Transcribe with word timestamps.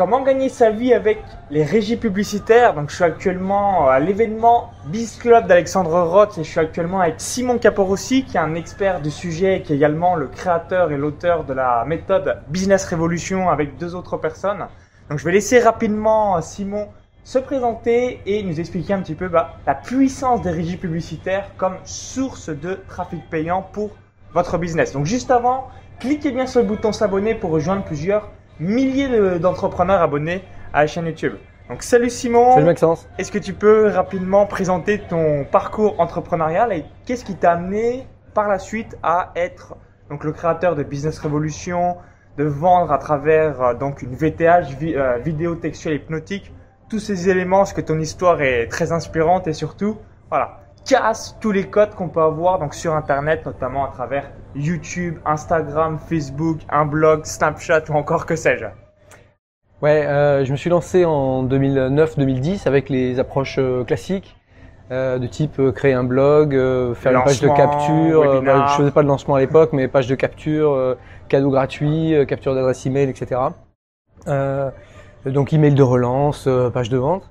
Comment 0.00 0.22
gagner 0.22 0.48
sa 0.48 0.70
vie 0.70 0.94
avec 0.94 1.22
les 1.50 1.62
régies 1.62 1.98
publicitaires? 1.98 2.72
Donc, 2.72 2.88
je 2.88 2.94
suis 2.94 3.04
actuellement 3.04 3.86
à 3.90 4.00
l'événement 4.00 4.70
Biz 4.86 5.18
Club 5.18 5.46
d'Alexandre 5.46 6.00
Roth 6.00 6.38
et 6.38 6.42
je 6.42 6.48
suis 6.48 6.58
actuellement 6.58 7.00
avec 7.00 7.16
Simon 7.18 7.58
Caporossi, 7.58 8.24
qui 8.24 8.38
est 8.38 8.40
un 8.40 8.54
expert 8.54 9.02
du 9.02 9.10
sujet 9.10 9.58
et 9.58 9.62
qui 9.62 9.74
est 9.74 9.76
également 9.76 10.14
le 10.14 10.28
créateur 10.28 10.90
et 10.90 10.96
l'auteur 10.96 11.44
de 11.44 11.52
la 11.52 11.84
méthode 11.84 12.38
Business 12.48 12.86
Revolution 12.86 13.50
avec 13.50 13.76
deux 13.76 13.94
autres 13.94 14.16
personnes. 14.16 14.68
Donc, 15.10 15.18
je 15.18 15.24
vais 15.26 15.32
laisser 15.32 15.58
rapidement 15.58 16.40
Simon 16.40 16.88
se 17.22 17.38
présenter 17.38 18.22
et 18.24 18.42
nous 18.42 18.58
expliquer 18.58 18.94
un 18.94 19.02
petit 19.02 19.14
peu 19.14 19.28
bah, 19.28 19.58
la 19.66 19.74
puissance 19.74 20.40
des 20.40 20.50
régies 20.50 20.78
publicitaires 20.78 21.50
comme 21.58 21.76
source 21.84 22.48
de 22.48 22.78
trafic 22.88 23.28
payant 23.28 23.68
pour 23.70 23.90
votre 24.32 24.56
business. 24.56 24.94
Donc, 24.94 25.04
juste 25.04 25.30
avant, 25.30 25.68
cliquez 25.98 26.30
bien 26.30 26.46
sur 26.46 26.62
le 26.62 26.66
bouton 26.66 26.90
s'abonner 26.90 27.34
pour 27.34 27.50
rejoindre 27.50 27.84
plusieurs 27.84 28.30
milliers 28.60 29.38
d'entrepreneurs 29.38 30.00
abonnés 30.00 30.44
à 30.72 30.82
la 30.82 30.86
chaîne 30.86 31.06
YouTube. 31.06 31.34
Donc 31.68 31.82
salut 31.82 32.10
Simon. 32.10 32.54
Salut 32.54 32.66
Maxence. 32.66 33.08
Est-ce 33.18 33.32
que 33.32 33.38
tu 33.38 33.54
peux 33.54 33.88
rapidement 33.88 34.46
présenter 34.46 34.98
ton 34.98 35.44
parcours 35.44 35.98
entrepreneurial 36.00 36.72
et 36.72 36.84
qu'est-ce 37.06 37.24
qui 37.24 37.36
t'a 37.36 37.52
amené 37.52 38.06
par 38.34 38.48
la 38.48 38.58
suite 38.58 38.96
à 39.02 39.32
être 39.36 39.76
donc 40.10 40.24
le 40.24 40.32
créateur 40.32 40.74
de 40.74 40.82
Business 40.82 41.18
Revolution, 41.20 41.96
de 42.36 42.44
vendre 42.44 42.90
à 42.92 42.98
travers 42.98 43.62
euh, 43.62 43.74
donc 43.74 44.02
une 44.02 44.14
VTH 44.14 44.76
euh, 44.82 45.18
vidéo 45.18 45.54
textuelle 45.54 45.94
hypnotique, 45.94 46.52
tous 46.88 46.98
ces 46.98 47.30
éléments, 47.30 47.58
parce 47.58 47.72
que 47.72 47.80
ton 47.80 47.98
histoire 48.00 48.42
est 48.42 48.66
très 48.66 48.90
inspirante 48.90 49.46
et 49.46 49.52
surtout 49.52 49.96
voilà, 50.28 50.59
casse 50.86 51.36
tous 51.40 51.52
les 51.52 51.66
codes 51.68 51.94
qu'on 51.94 52.08
peut 52.08 52.22
avoir 52.22 52.58
donc 52.58 52.74
sur 52.74 52.94
internet 52.94 53.46
notamment 53.46 53.84
à 53.84 53.88
travers 53.88 54.30
YouTube, 54.54 55.18
Instagram, 55.24 55.98
Facebook, 55.98 56.60
un 56.68 56.86
blog, 56.86 57.24
Snapchat 57.24 57.82
ou 57.90 57.94
encore 57.94 58.26
que 58.26 58.36
sais-je. 58.36 58.66
Ouais, 59.82 60.06
euh, 60.06 60.44
je 60.44 60.52
me 60.52 60.56
suis 60.56 60.70
lancé 60.70 61.04
en 61.04 61.44
2009-2010 61.44 62.66
avec 62.66 62.88
les 62.88 63.18
approches 63.18 63.56
euh, 63.58 63.84
classiques 63.84 64.36
euh, 64.92 65.20
de 65.20 65.28
type 65.28 65.60
euh, 65.60 65.70
créer 65.70 65.92
un 65.92 66.02
blog, 66.02 66.52
euh, 66.52 66.94
faire 66.94 67.12
une 67.12 67.22
page 67.22 67.40
de 67.40 67.46
capture. 67.46 68.42
Bah, 68.42 68.66
je 68.70 68.74
faisais 68.74 68.90
pas 68.90 69.04
de 69.04 69.06
lancement 69.06 69.36
à 69.36 69.40
l'époque, 69.40 69.72
mais 69.72 69.86
page 69.86 70.08
de 70.08 70.16
capture, 70.16 70.96
cadeau 71.28 71.50
gratuit, 71.50 72.14
capture 72.26 72.56
d'adresse 72.56 72.84
email, 72.86 73.08
etc. 73.08 73.40
donc 75.26 75.52
email 75.52 75.74
de 75.74 75.82
relance, 75.82 76.48
page 76.74 76.88
de 76.88 76.98
vente. 76.98 77.30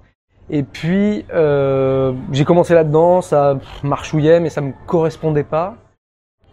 Et 0.49 0.63
puis 0.63 1.25
euh, 1.33 2.13
j'ai 2.31 2.45
commencé 2.45 2.73
là-dedans, 2.73 3.21
ça 3.21 3.59
marchouillait, 3.83 4.39
mais 4.39 4.49
ça 4.49 4.61
me 4.61 4.73
correspondait 4.87 5.43
pas. 5.43 5.75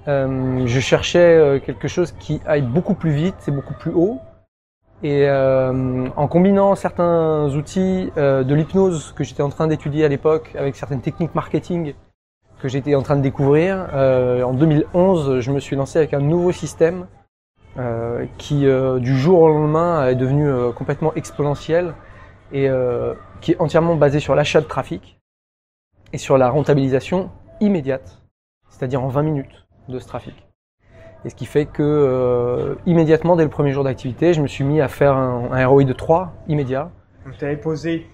Euh, 0.08 0.66
je 0.66 0.80
cherchais 0.80 1.18
euh, 1.18 1.58
quelque 1.58 1.88
chose 1.88 2.12
qui 2.12 2.40
aille 2.46 2.62
beaucoup 2.62 2.94
plus 2.94 3.10
vite 3.10 3.36
et 3.48 3.50
beaucoup 3.50 3.74
plus 3.74 3.90
haut. 3.92 4.20
Et 5.02 5.28
euh, 5.28 6.08
en 6.16 6.28
combinant 6.28 6.74
certains 6.74 7.48
outils 7.54 8.10
euh, 8.16 8.44
de 8.44 8.54
l'hypnose 8.54 9.12
que 9.12 9.24
j'étais 9.24 9.42
en 9.42 9.50
train 9.50 9.66
d'étudier 9.66 10.04
à 10.04 10.08
l'époque 10.08 10.54
avec 10.58 10.76
certaines 10.76 11.00
techniques 11.00 11.34
marketing 11.34 11.94
que 12.60 12.68
j'étais 12.68 12.94
en 12.94 13.02
train 13.02 13.16
de 13.16 13.20
découvrir, 13.20 13.90
en 13.92 14.54
2011, 14.54 15.40
je 15.40 15.52
me 15.52 15.60
suis 15.60 15.76
lancé 15.76 15.98
avec 15.98 16.14
un 16.14 16.20
nouveau 16.20 16.52
système 16.52 17.06
qui, 18.38 18.64
du 19.00 19.18
jour 19.18 19.42
au 19.42 19.48
lendemain, 19.48 20.06
est 20.06 20.14
devenu 20.14 20.72
complètement 20.72 21.12
exponentiel 21.16 21.92
et 22.52 22.68
qui 23.40 23.52
est 23.52 23.60
entièrement 23.60 23.96
basé 23.96 24.20
sur 24.20 24.34
l'achat 24.34 24.60
de 24.60 24.66
trafic 24.66 25.18
et 26.12 26.18
sur 26.18 26.38
la 26.38 26.48
rentabilisation 26.48 27.30
immédiate, 27.60 28.22
c'est-à-dire 28.68 29.02
en 29.02 29.08
20 29.08 29.22
minutes 29.22 29.66
de 29.88 29.98
ce 29.98 30.06
trafic. 30.06 30.34
Et 31.24 31.30
ce 31.30 31.34
qui 31.34 31.46
fait 31.46 31.66
que 31.66 31.82
euh, 31.82 32.76
immédiatement, 32.86 33.36
dès 33.36 33.44
le 33.44 33.50
premier 33.50 33.72
jour 33.72 33.84
d'activité, 33.84 34.32
je 34.32 34.40
me 34.40 34.46
suis 34.46 34.64
mis 34.64 34.80
à 34.80 34.88
faire 34.88 35.16
un, 35.16 35.50
un 35.50 35.66
ROI 35.66 35.84
de 35.84 35.92
3 35.92 36.32
immédiat. 36.46 36.90
Donc 37.24 37.36
tu 37.36 37.44
avais 37.44 37.56
posé 37.56 38.06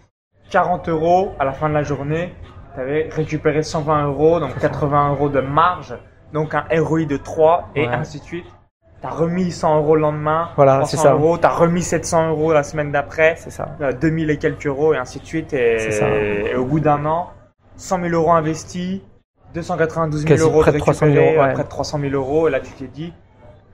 40 0.51 0.89
euros 0.89 1.33
à 1.39 1.45
la 1.45 1.53
fin 1.53 1.69
de 1.69 1.75
la 1.75 1.83
journée, 1.83 2.35
tu 2.75 2.81
avais 2.81 3.09
récupéré 3.11 3.63
120 3.63 4.07
euros, 4.07 4.41
donc 4.41 4.59
80 4.59 5.11
euros 5.11 5.29
de 5.29 5.41
marge, 5.41 5.95
donc 6.33 6.55
un 6.55 6.65
ROI 6.71 7.05
de 7.05 7.17
3 7.17 7.71
et 7.75 7.87
ainsi 7.87 8.19
de 8.21 8.25
suite. 8.25 8.47
T'as 9.02 9.11
remis 9.11 9.51
100 9.51 9.79
euros 9.79 9.96
le 9.96 10.02
lendemain, 10.02 10.51
voilà, 10.55 10.85
c'est 10.85 10.96
ça. 10.96 11.13
euros, 11.13 11.36
t'as 11.36 11.48
remis 11.48 11.83
700 11.83 12.30
euros 12.30 12.52
la 12.52 12.63
semaine 12.63 12.92
d'après, 12.92 13.35
c'est 13.36 13.51
ça. 13.51 13.77
2000 14.01 14.30
et 14.30 14.39
quelques 14.39 14.67
euros 14.67 14.95
et 14.95 14.96
ainsi 14.96 15.18
de 15.18 15.27
suite. 15.27 15.52
Et, 15.52 15.89
et 16.52 16.55
au 16.55 16.64
bout 16.64 16.79
d'un 16.79 17.05
an, 17.05 17.30
100 17.77 18.01
000 18.02 18.14
euros 18.14 18.33
investis, 18.33 19.01
292 19.55 20.27
000 20.27 20.41
euros 20.41 20.61
près 20.61 20.73
de 20.73 20.79
300 20.79 21.07
000 21.07 21.17
euros, 21.17 21.52
près 21.52 21.64
de 21.64 21.68
300 21.68 21.98
000 21.98 22.12
euros. 22.14 22.48
Et 22.48 22.51
là, 22.51 22.61
tu 22.61 22.70
t'es 22.73 22.86
dit, 22.86 23.12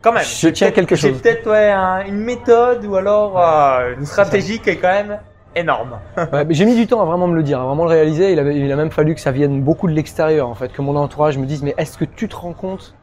quand 0.01 0.13
même, 0.13 0.25
je 0.25 0.49
tiens 0.49 0.71
quelque 0.71 0.97
chose. 0.97 1.13
C'est 1.15 1.23
peut-être 1.23 1.51
ouais, 1.51 2.09
une 2.09 2.19
méthode 2.19 2.85
ou 2.85 2.97
alors 2.97 3.39
euh, 3.39 3.95
une 3.99 4.07
stratégie 4.07 4.61
qui 4.61 4.71
est 4.71 4.77
quand 4.77 4.89
même 4.89 5.19
énorme. 5.55 5.99
ouais, 6.33 6.47
j'ai 6.51 6.65
mis 6.65 6.77
du 6.77 6.87
temps 6.87 7.01
à 7.03 7.05
vraiment 7.05 7.27
me 7.27 7.35
le 7.35 7.43
dire, 7.43 7.61
à 7.61 7.67
vraiment 7.67 7.85
le 7.85 7.91
réaliser. 7.91 8.33
Il, 8.33 8.39
avait, 8.39 8.57
il 8.57 8.71
a 8.71 8.77
même 8.77 8.91
fallu 8.91 9.15
que 9.15 9.21
ça 9.21 9.33
vienne 9.33 9.63
beaucoup 9.63 9.89
de 9.89 9.93
l'extérieur, 9.93 10.49
en 10.49 10.55
fait, 10.55 10.73
que 10.73 10.83
mon 10.83 10.97
entourage 10.97 11.39
me 11.39 11.47
dise, 11.47 11.63
mais 11.63 11.75
est-ce 11.79 11.99
que 11.99 12.05
tu 12.05 12.29
te 12.29 12.37
rends 12.37 12.53
compte 12.53 12.95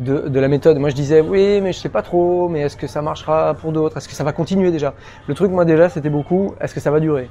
de, 0.00 0.28
de, 0.28 0.40
la 0.40 0.48
méthode. 0.48 0.78
Moi, 0.78 0.88
je 0.88 0.94
disais 0.94 1.20
oui, 1.20 1.60
mais 1.60 1.72
je 1.72 1.78
sais 1.78 1.88
pas 1.88 2.02
trop. 2.02 2.48
Mais 2.48 2.62
est-ce 2.62 2.76
que 2.76 2.86
ça 2.86 3.02
marchera 3.02 3.54
pour 3.54 3.72
d'autres? 3.72 3.96
Est-ce 3.96 4.08
que 4.08 4.14
ça 4.14 4.24
va 4.24 4.32
continuer 4.32 4.70
déjà? 4.70 4.94
Le 5.28 5.34
truc, 5.34 5.52
moi 5.52 5.64
déjà, 5.64 5.88
c'était 5.88 6.10
beaucoup. 6.10 6.54
Est-ce 6.60 6.74
que 6.74 6.80
ça 6.80 6.90
va 6.90 7.00
durer? 7.00 7.30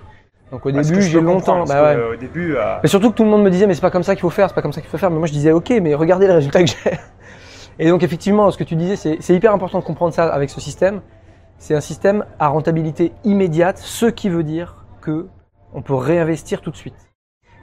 Donc 0.52 0.66
au 0.66 0.72
début, 0.72 1.02
j'ai 1.02 1.22
longtemps. 1.22 1.66
Bah, 1.66 1.96
ouais. 1.96 2.14
au 2.14 2.16
début. 2.16 2.56
Euh... 2.56 2.78
Mais 2.82 2.90
surtout 2.90 3.12
que 3.12 3.16
tout 3.16 3.24
le 3.24 3.30
monde 3.30 3.44
me 3.44 3.52
disait 3.52 3.68
mais 3.68 3.76
c'est 3.76 3.82
pas 3.82 3.92
comme 3.92 4.04
ça 4.04 4.16
qu'il 4.16 4.22
faut 4.22 4.30
faire, 4.30 4.50
c'est 4.50 4.56
pas 4.56 4.62
comme 4.62 4.74
ça 4.74 4.82
qu'il 4.82 4.90
faut 4.90 4.98
faire. 4.98 5.12
Mais 5.12 5.18
moi, 5.20 5.28
je 5.28 5.34
disais 5.34 5.52
ok, 5.52 5.70
mais 5.82 5.94
regardez 5.94 6.28
les 6.28 6.34
résultats 6.34 6.64
que 6.64 6.70
j'ai. 6.70 6.98
Et 7.80 7.90
donc 7.90 8.04
effectivement, 8.04 8.52
ce 8.52 8.58
que 8.58 8.64
tu 8.66 8.76
disais, 8.76 8.96
c'est 8.96 9.34
hyper 9.34 9.54
important 9.54 9.80
de 9.80 9.84
comprendre 9.84 10.14
ça 10.14 10.28
avec 10.28 10.50
ce 10.50 10.60
système. 10.60 11.02
C'est 11.58 11.76
un 11.76 11.82
système 11.82 12.26
à 12.38 12.48
rentabilité 12.48 13.14
immédiate, 13.24 13.78
ce 13.78 14.06
qui 14.06 14.30
veut 14.30 14.44
dire 14.44 14.86
que 15.02 15.28
on 15.74 15.82
peut 15.82 15.94
réinvestir 15.94 16.62
tout 16.62 16.72
de 16.72 16.76
suite. 16.76 16.96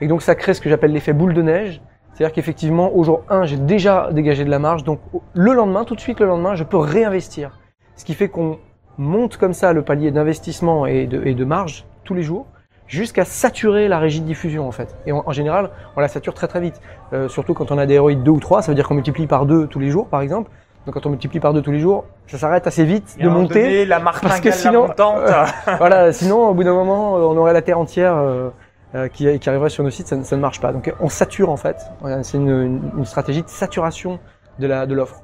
Et 0.01 0.09
donc 0.09 0.23
ça 0.23 0.35
crée 0.35 0.55
ce 0.55 0.61
que 0.61 0.71
j'appelle 0.71 0.93
l'effet 0.93 1.13
boule 1.13 1.35
de 1.35 1.43
neige. 1.43 1.83
C'est-à-dire 2.17 2.35
qu'effectivement, 2.35 2.97
au 2.97 3.05
jour 3.05 3.25
1, 3.29 3.45
j'ai 3.45 3.59
déjà 3.59 4.09
dégagé 4.11 4.47
de 4.47 4.51
la 4.51 4.59
marge, 4.59 4.85
donc 4.85 5.01
le 5.35 5.53
lendemain, 5.53 5.85
tout 5.85 5.95
de 5.95 6.01
suite 6.01 6.19
le 6.19 6.25
lendemain, 6.25 6.55
je 6.55 6.65
peux 6.65 6.79
réinvestir. 6.79 7.59
Ce 7.95 8.07
qui 8.07 8.15
fait 8.15 8.31
qu'on 8.31 8.59
monte 8.97 9.37
comme 9.37 9.53
ça 9.53 9.75
le 9.75 9.83
palier 9.83 10.11
d'investissement 10.11 10.87
et 10.87 11.07
de, 11.07 11.23
et 11.27 11.35
de 11.35 11.45
marge 11.45 11.85
tous 12.05 12.15
les 12.15 12.23
jours, 12.23 12.47
jusqu'à 12.87 13.27
saturer 13.27 13.87
la 13.87 13.99
régie 13.99 14.23
de 14.23 14.27
diffusion 14.27 14.67
en 14.67 14.73
fait. 14.73 14.97
Et 15.05 15.13
en, 15.13 15.31
général, 15.33 15.69
on 15.95 16.01
la 16.01 16.09
sature 16.09 16.33
très 16.33 16.49
très 16.49 16.61
vite. 16.61 16.81
Euh, 17.13 17.29
surtout 17.29 17.53
quand 17.53 17.71
on 17.71 17.77
a 17.77 17.85
des 17.85 17.99
ROI 17.99 18.15
de 18.15 18.21
2 18.21 18.31
ou 18.31 18.41
3, 18.41 18.63
ça 18.63 18.73
veut 18.73 18.77
dire 18.77 18.89
qu'on 18.89 18.95
multiplie 18.95 19.27
par 19.27 19.45
2 19.45 19.67
tous 19.67 19.79
les 19.79 19.91
jours 19.91 20.07
par 20.07 20.23
exemple. 20.23 20.51
Donc 20.87 20.95
quand 20.95 21.05
on 21.05 21.11
multiplie 21.11 21.41
par 21.41 21.53
2 21.53 21.61
tous 21.61 21.73
les 21.73 21.81
jours, 21.81 22.07
ça 22.29 22.39
s'arrête 22.39 22.67
assez 22.67 22.87
vite 22.87 23.19
de 23.21 23.29
monter. 23.29 23.63
Donné, 23.63 23.85
la 23.85 24.01
parce 24.01 24.41
que 24.41 24.53
sinon, 24.53 24.89
euh, 24.99 25.45
voilà, 25.77 26.15
sinon 26.15 26.49
au 26.49 26.55
bout 26.55 26.65
d'un 26.65 26.73
moment, 26.73 27.17
on 27.17 27.37
aurait 27.37 27.53
la 27.53 27.61
terre 27.61 27.79
entière. 27.79 28.17
Euh, 28.17 28.49
euh, 28.95 29.09
qui, 29.09 29.39
qui, 29.39 29.49
arriverait 29.49 29.71
sur 29.71 29.83
nos 29.83 29.91
sites, 29.91 30.07
ça, 30.07 30.23
ça, 30.23 30.37
ne 30.37 30.41
marche 30.41 30.61
pas. 30.61 30.73
Donc 30.73 30.93
on 31.01 31.09
sature 31.09 31.51
en 31.51 31.57
fait. 31.57 31.77
C'est 32.23 32.39
une, 32.39 32.81
une, 32.97 33.05
stratégie 33.05 33.43
de 33.43 33.49
saturation 33.49 34.21
de 34.59 34.67
la 34.67 34.87
de 34.87 34.95
l'offre. 34.95 35.23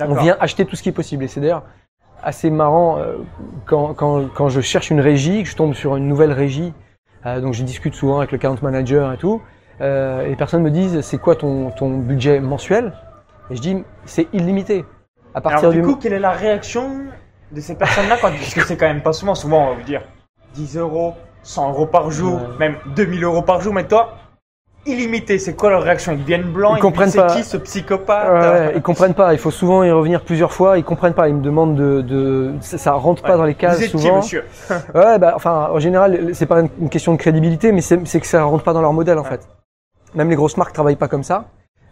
On 0.00 0.14
vient 0.14 0.36
acheter 0.40 0.66
tout 0.66 0.76
ce 0.76 0.82
qui 0.82 0.90
est 0.90 0.92
possible. 0.92 1.24
Et 1.24 1.28
c'est 1.28 1.40
d'ailleurs 1.40 1.64
assez 2.22 2.50
marrant 2.50 2.98
euh, 2.98 3.16
quand, 3.64 3.94
quand, 3.94 4.28
quand, 4.34 4.48
je 4.48 4.60
cherche 4.60 4.90
une 4.90 5.00
régie, 5.00 5.42
que 5.42 5.48
je 5.48 5.56
tombe 5.56 5.74
sur 5.74 5.96
une 5.96 6.08
nouvelle 6.08 6.32
régie. 6.32 6.72
Euh, 7.24 7.40
donc 7.40 7.54
je 7.54 7.62
discute 7.62 7.94
souvent 7.94 8.18
avec 8.18 8.32
le 8.32 8.36
account 8.36 8.58
manager 8.62 9.12
et 9.12 9.16
tout. 9.16 9.40
Euh, 9.80 10.24
et 10.24 10.30
les 10.30 10.36
personnes 10.36 10.62
me 10.62 10.70
disent 10.70 11.00
c'est 11.00 11.18
quoi 11.18 11.36
ton, 11.36 11.70
ton 11.70 11.98
budget 11.98 12.40
mensuel? 12.40 12.92
Et 13.50 13.56
je 13.56 13.60
dis 13.60 13.84
c'est 14.04 14.28
illimité. 14.32 14.84
À 15.34 15.40
partir 15.40 15.68
Alors, 15.68 15.72
du, 15.72 15.82
coup, 15.82 15.96
quelle 15.96 16.14
est 16.14 16.18
la 16.18 16.32
réaction 16.32 17.04
de 17.52 17.60
ces 17.60 17.76
personnes-là 17.76 18.16
quand 18.20 18.30
parce 18.30 18.54
que 18.54 18.64
c'est 18.64 18.76
quand 18.76 18.86
même 18.86 19.02
pas 19.02 19.12
souvent, 19.12 19.34
souvent 19.34 19.66
on 19.66 19.70
va 19.70 19.74
vous 19.74 19.84
dire 19.84 20.02
10 20.54 20.78
euros, 20.78 21.14
100 21.46 21.70
euros 21.70 21.86
par 21.86 22.10
jour, 22.10 22.40
même 22.58 22.74
2000 22.96 23.22
euros 23.22 23.42
par 23.42 23.60
jour, 23.60 23.72
mais 23.72 23.86
toi, 23.86 24.16
illimité, 24.84 25.38
c'est 25.38 25.54
quoi 25.54 25.70
leur 25.70 25.82
réaction? 25.82 26.12
Ils 26.12 26.18
deviennent 26.18 26.42
blancs, 26.42 26.74
ils, 26.76 26.80
comprennent 26.80 27.12
pas. 27.12 27.28
C'est 27.28 27.36
qui 27.36 27.44
ce 27.44 27.56
psychopathe? 27.56 28.42
Ouais, 28.42 28.72
Ils 28.74 28.82
comprennent 28.82 29.14
pas, 29.14 29.32
il 29.32 29.38
faut 29.38 29.52
souvent 29.52 29.84
y 29.84 29.90
revenir 29.92 30.22
plusieurs 30.24 30.52
fois, 30.52 30.76
ils 30.76 30.82
comprennent 30.82 31.14
pas, 31.14 31.28
ils 31.28 31.36
me 31.36 31.42
demandent 31.42 31.76
de... 31.76 32.00
de 32.00 32.52
ça, 32.60 32.92
rentre 32.94 33.22
pas 33.22 33.36
dans 33.36 33.44
les 33.44 33.54
cases 33.54 33.78
Vous 33.78 33.84
êtes 33.84 33.90
souvent. 33.90 34.20
Qui, 34.20 34.36
monsieur 34.36 34.44
ouais, 34.94 35.18
bah, 35.20 35.34
enfin, 35.36 35.68
en 35.72 35.78
général, 35.78 36.34
c'est 36.34 36.46
pas 36.46 36.62
une 36.80 36.88
question 36.88 37.12
de 37.12 37.18
crédibilité, 37.18 37.70
mais 37.70 37.80
c'est 37.80 38.20
que 38.20 38.26
ça 38.26 38.42
rentre 38.42 38.64
pas 38.64 38.72
dans 38.72 38.82
leur 38.82 38.92
modèle 38.92 39.18
en 39.18 39.24
fait. 39.24 39.48
Même 40.16 40.28
les 40.28 40.36
grosses 40.36 40.56
marques 40.56 40.72
travaillent 40.72 40.96
pas 40.96 41.08
comme 41.08 41.24
ça. 41.24 41.44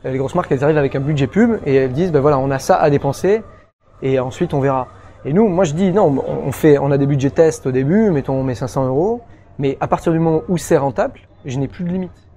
Euh, 0.04 0.10
les 0.10 0.18
grosses 0.18 0.34
marques, 0.34 0.50
elles 0.50 0.64
arrivent 0.64 0.78
avec 0.78 0.96
un 0.96 1.00
budget 1.00 1.28
pub 1.28 1.58
et 1.64 1.76
elles 1.76 1.92
disent, 1.92 2.10
ben 2.10 2.20
voilà, 2.20 2.38
on 2.38 2.50
a 2.50 2.58
ça 2.58 2.76
à 2.76 2.90
dépenser 2.90 3.42
et 4.02 4.18
ensuite 4.18 4.52
on 4.52 4.60
verra. 4.60 4.88
Et 5.24 5.32
nous, 5.32 5.46
moi 5.46 5.62
je 5.62 5.74
dis, 5.74 5.92
non, 5.92 6.24
on 6.44 6.50
fait, 6.50 6.76
on 6.78 6.90
a 6.90 6.98
des 6.98 7.06
budgets 7.06 7.30
tests 7.30 7.66
au 7.66 7.70
début, 7.70 8.10
mettons, 8.10 8.34
on 8.34 8.42
met 8.42 8.56
500 8.56 8.88
euros. 8.88 9.22
Mais 9.58 9.76
à 9.80 9.88
partir 9.88 10.12
du 10.12 10.18
moment 10.18 10.42
où 10.48 10.58
c'est 10.58 10.76
rentable, 10.76 11.20
je 11.44 11.58
n'ai 11.58 11.68
plus 11.68 11.84
de 11.84 11.90
limite. 11.90 12.28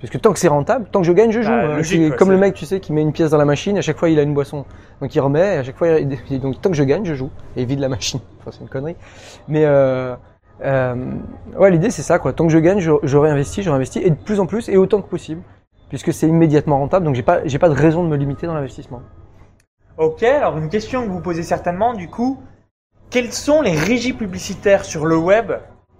Parce 0.00 0.10
que 0.10 0.18
tant 0.18 0.32
que 0.32 0.38
c'est 0.40 0.48
rentable, 0.48 0.88
tant 0.90 1.00
que 1.00 1.06
je 1.06 1.12
gagne, 1.12 1.30
je 1.30 1.42
joue. 1.42 1.50
Bah, 1.50 1.76
logique, 1.76 2.16
comme 2.16 2.32
le 2.32 2.36
mec, 2.36 2.54
tu 2.54 2.66
sais, 2.66 2.80
qui 2.80 2.92
met 2.92 3.02
une 3.02 3.12
pièce 3.12 3.30
dans 3.30 3.38
la 3.38 3.44
machine, 3.44 3.78
à 3.78 3.82
chaque 3.82 3.98
fois 3.98 4.08
il 4.08 4.18
a 4.18 4.22
une 4.22 4.34
boisson. 4.34 4.64
Donc 5.00 5.14
il 5.14 5.20
remet, 5.20 5.58
à 5.58 5.62
chaque 5.62 5.76
fois, 5.76 6.00
il... 6.00 6.40
donc 6.40 6.60
tant 6.60 6.70
que 6.70 6.76
je 6.76 6.82
gagne, 6.82 7.04
je 7.04 7.14
joue. 7.14 7.30
Et 7.56 7.64
vide 7.64 7.78
la 7.78 7.88
machine. 7.88 8.20
Enfin, 8.40 8.50
c'est 8.50 8.62
une 8.62 8.68
connerie. 8.68 8.96
Mais 9.46 9.64
euh, 9.64 10.16
euh, 10.64 11.14
ouais, 11.56 11.70
l'idée 11.70 11.90
c'est 11.90 12.02
ça, 12.02 12.18
quoi. 12.18 12.32
Tant 12.32 12.46
que 12.46 12.52
je 12.52 12.58
gagne, 12.58 12.80
je, 12.80 12.90
je, 13.04 13.16
réinvestis, 13.16 13.62
je 13.62 13.70
réinvestis, 13.70 14.00
et 14.00 14.10
de 14.10 14.16
plus 14.16 14.40
en 14.40 14.46
plus, 14.46 14.68
et 14.68 14.76
autant 14.76 15.00
que 15.00 15.08
possible. 15.08 15.42
Puisque 15.88 16.12
c'est 16.12 16.26
immédiatement 16.26 16.78
rentable, 16.78 17.04
donc 17.04 17.14
j'ai 17.14 17.22
pas, 17.22 17.46
j'ai 17.46 17.60
pas 17.60 17.68
de 17.68 17.74
raison 17.74 18.02
de 18.02 18.08
me 18.08 18.16
limiter 18.16 18.48
dans 18.48 18.54
l'investissement. 18.54 19.02
Ok, 19.98 20.24
alors 20.24 20.58
une 20.58 20.68
question 20.68 21.04
que 21.04 21.10
vous 21.10 21.20
posez 21.20 21.44
certainement, 21.44 21.92
du 21.92 22.08
coup, 22.08 22.40
quelles 23.10 23.32
sont 23.32 23.62
les 23.62 23.76
régies 23.76 24.14
publicitaires 24.14 24.84
sur 24.84 25.06
le 25.06 25.16
web 25.16 25.52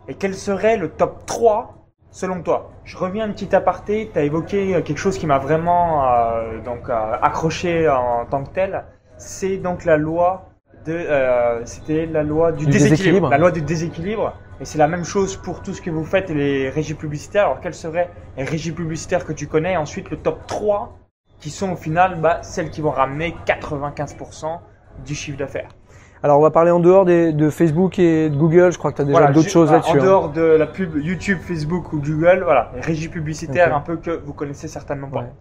et 0.08 0.14
quel 0.14 0.34
serait 0.34 0.76
le 0.76 0.88
top 0.88 1.26
3 1.26 1.74
selon 2.10 2.42
toi? 2.42 2.70
Je 2.84 2.96
reviens 2.96 3.24
un 3.24 3.32
petit 3.32 3.54
aparté, 3.54 4.10
tu 4.12 4.18
as 4.18 4.22
évoqué 4.22 4.82
quelque 4.84 4.98
chose 4.98 5.18
qui 5.18 5.26
m'a 5.26 5.38
vraiment 5.38 6.04
euh, 6.04 6.60
donc 6.60 6.88
euh, 6.88 7.12
accroché 7.22 7.88
en 7.88 8.26
tant 8.26 8.44
que 8.44 8.50
tel, 8.50 8.84
c'est 9.16 9.56
donc 9.58 9.84
la 9.84 9.96
loi 9.96 10.48
de 10.84 10.92
euh, 10.92 11.64
c'était 11.64 12.06
la 12.06 12.22
loi 12.22 12.52
du, 12.52 12.66
Du 12.66 12.72
déséquilibre, 12.72 12.96
déséquilibre. 12.96 13.30
la 13.30 13.38
loi 13.38 13.50
du 13.52 13.62
déséquilibre 13.62 14.34
et 14.60 14.64
c'est 14.64 14.78
la 14.78 14.88
même 14.88 15.04
chose 15.04 15.36
pour 15.36 15.62
tout 15.62 15.74
ce 15.74 15.80
que 15.80 15.90
vous 15.90 16.04
faites 16.04 16.30
et 16.30 16.34
les 16.34 16.70
régies 16.70 16.94
publicitaires. 16.94 17.44
Alors 17.46 17.60
quelles 17.60 17.74
seraient 17.74 18.10
les 18.36 18.44
régies 18.44 18.72
publicitaires 18.72 19.24
que 19.24 19.32
tu 19.32 19.46
connais? 19.46 19.72
Et 19.72 19.76
ensuite 19.76 20.10
le 20.10 20.16
top 20.16 20.46
3 20.46 20.98
qui 21.38 21.50
sont 21.50 21.72
au 21.72 21.76
final 21.76 22.20
bah, 22.20 22.42
celles 22.42 22.70
qui 22.70 22.80
vont 22.80 22.90
ramener 22.90 23.34
95% 23.46 24.60
du 25.04 25.14
chiffre 25.14 25.38
d'affaires. 25.38 25.68
Alors 26.24 26.38
on 26.38 26.42
va 26.42 26.50
parler 26.50 26.70
en 26.70 26.78
dehors 26.78 27.04
des, 27.04 27.32
de 27.32 27.50
Facebook 27.50 27.98
et 27.98 28.30
de 28.30 28.36
Google. 28.36 28.70
Je 28.72 28.78
crois 28.78 28.92
que 28.92 28.96
tu 28.96 29.02
as 29.02 29.04
déjà 29.04 29.18
Voilà, 29.18 29.32
d'autres 29.32 29.48
choses 29.48 29.68
voilà, 29.68 29.78
là-dessus. 29.82 29.98
En 29.98 30.02
hein. 30.02 30.04
dehors 30.04 30.28
de 30.30 30.42
la 30.42 30.66
pub 30.66 30.96
YouTube, 30.96 31.38
Facebook 31.40 31.92
ou 31.92 31.98
Google, 31.98 32.42
voilà, 32.44 32.70
les 32.76 32.80
régies 32.80 33.08
publicitaires 33.08 33.68
Ok. 33.68 33.74
un 33.76 33.80
peu 33.80 33.96
que 33.96 34.10
vous 34.24 34.32
connaissez 34.32 34.68
certainement 34.68 35.08
pas. 35.08 35.20
Ouais. 35.20 35.32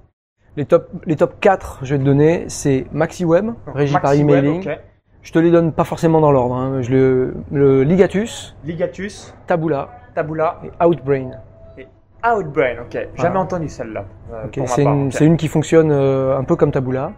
Les 0.58 0.66
top, 0.66 0.90
les 1.06 1.16
top 1.16 1.36
4, 1.40 1.80
je 1.84 1.94
vais 1.96 2.00
te 2.00 2.04
donner, 2.04 2.46
c'est 2.48 2.86
MaxiWeb, 2.92 3.46
Donc, 3.46 3.56
régie 3.76 3.96
par 4.00 4.14
emailing. 4.14 4.68
ok. 4.68 4.80
Je 5.22 5.32
te 5.32 5.38
les 5.38 5.52
donne 5.52 5.72
pas 5.72 5.84
forcément 5.84 6.20
dans 6.20 6.32
l'ordre. 6.32 6.56
Hein. 6.56 6.82
Je 6.82 6.92
le, 6.92 7.34
le 7.52 7.84
Ligatus, 7.84 8.56
Ligatus, 8.66 9.36
Taboola 9.46 9.88
Taboola 10.16 10.60
et 10.66 10.84
Outbrain. 10.84 11.30
Outbrain, 12.26 12.76
ok. 12.86 13.08
Jamais 13.16 13.38
entendu 13.38 13.70
celle-là. 13.70 14.06
euh, 14.34 15.10
C'est 15.12 15.26
une, 15.26 15.38
qui 15.38 15.48
fonctionne 15.48 15.92
euh, 15.92 16.38
un 16.38 16.44
peu 16.44 16.56
comme 16.56 16.72
Taboola. 16.72 17.12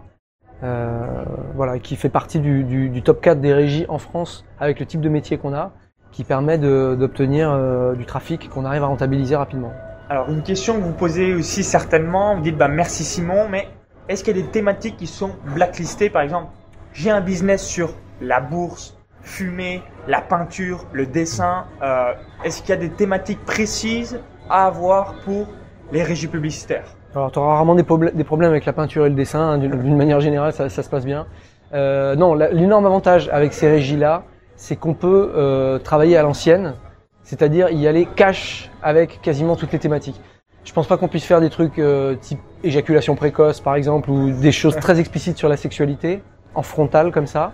Euh, 0.64 1.24
voilà, 1.54 1.78
qui 1.78 1.94
fait 1.94 2.08
partie 2.08 2.40
du, 2.40 3.02
top 3.02 3.20
4 3.20 3.40
des 3.40 3.52
régies 3.52 3.84
en 3.88 3.98
France 3.98 4.46
avec 4.58 4.80
le 4.80 4.86
type 4.86 5.02
de 5.02 5.10
métier 5.10 5.36
qu'on 5.36 5.52
a, 5.52 5.72
qui 6.10 6.24
permet 6.24 6.56
d'obtenir 6.56 7.52
euh, 7.52 7.94
du 7.94 8.06
trafic 8.06 8.48
qu'on 8.48 8.64
arrive 8.64 8.82
à 8.82 8.86
rentabiliser 8.86 9.36
rapidement. 9.36 9.72
Alors, 10.08 10.30
une 10.30 10.42
question 10.42 10.76
que 10.76 10.80
vous 10.80 10.92
posez 10.92 11.34
aussi 11.34 11.64
certainement, 11.64 12.36
vous 12.36 12.42
dites, 12.42 12.56
bah, 12.56 12.68
merci 12.68 13.04
Simon, 13.04 13.46
mais 13.50 13.68
est-ce 14.08 14.24
qu'il 14.24 14.34
y 14.36 14.40
a 14.40 14.42
des 14.42 14.48
thématiques 14.48 14.96
qui 14.96 15.06
sont 15.06 15.32
blacklistées? 15.54 16.08
Par 16.08 16.22
exemple, 16.22 16.48
j'ai 16.94 17.10
un 17.10 17.20
business 17.20 17.62
sur 17.62 17.94
la 18.22 18.40
bourse, 18.40 18.96
fumer, 19.20 19.82
la 20.08 20.22
peinture, 20.22 20.86
le 20.92 21.04
dessin. 21.04 21.66
euh, 21.82 22.12
est-ce 22.42 22.62
qu'il 22.62 22.70
y 22.70 22.78
a 22.78 22.80
des 22.80 22.90
thématiques 22.90 23.44
précises 23.44 24.20
à 24.48 24.66
avoir 24.66 25.14
pour 25.24 25.46
les 25.92 26.02
régies 26.02 26.28
publicitaires? 26.28 26.96
Alors, 27.14 27.30
tu 27.30 27.38
auras 27.38 27.54
rarement 27.54 27.76
des, 27.76 27.84
probl- 27.84 28.12
des 28.12 28.24
problèmes 28.24 28.50
avec 28.50 28.64
la 28.64 28.72
peinture 28.72 29.06
et 29.06 29.08
le 29.08 29.14
dessin, 29.14 29.40
hein, 29.40 29.58
d'une 29.58 29.96
manière 29.96 30.20
générale, 30.20 30.52
ça, 30.52 30.68
ça 30.68 30.82
se 30.82 30.88
passe 30.88 31.04
bien. 31.04 31.26
Euh, 31.72 32.16
non, 32.16 32.34
l'énorme 32.34 32.86
avantage 32.86 33.28
avec 33.32 33.52
ces 33.52 33.68
régies-là, 33.68 34.24
c'est 34.56 34.76
qu'on 34.76 34.94
peut 34.94 35.32
euh, 35.36 35.78
travailler 35.78 36.16
à 36.16 36.22
l'ancienne, 36.22 36.74
c'est-à-dire 37.22 37.70
y 37.70 37.86
aller 37.86 38.06
cash 38.16 38.70
avec 38.82 39.20
quasiment 39.22 39.54
toutes 39.54 39.72
les 39.72 39.78
thématiques. 39.78 40.20
Je 40.64 40.72
pense 40.72 40.88
pas 40.88 40.96
qu'on 40.96 41.08
puisse 41.08 41.24
faire 41.24 41.40
des 41.40 41.50
trucs 41.50 41.78
euh, 41.78 42.16
type 42.16 42.40
éjaculation 42.64 43.14
précoce, 43.14 43.60
par 43.60 43.76
exemple, 43.76 44.10
ou 44.10 44.32
des 44.32 44.52
choses 44.52 44.76
très 44.76 44.98
explicites 44.98 45.38
sur 45.38 45.48
la 45.48 45.56
sexualité, 45.56 46.22
en 46.54 46.62
frontal 46.62 47.12
comme 47.12 47.26
ça. 47.26 47.52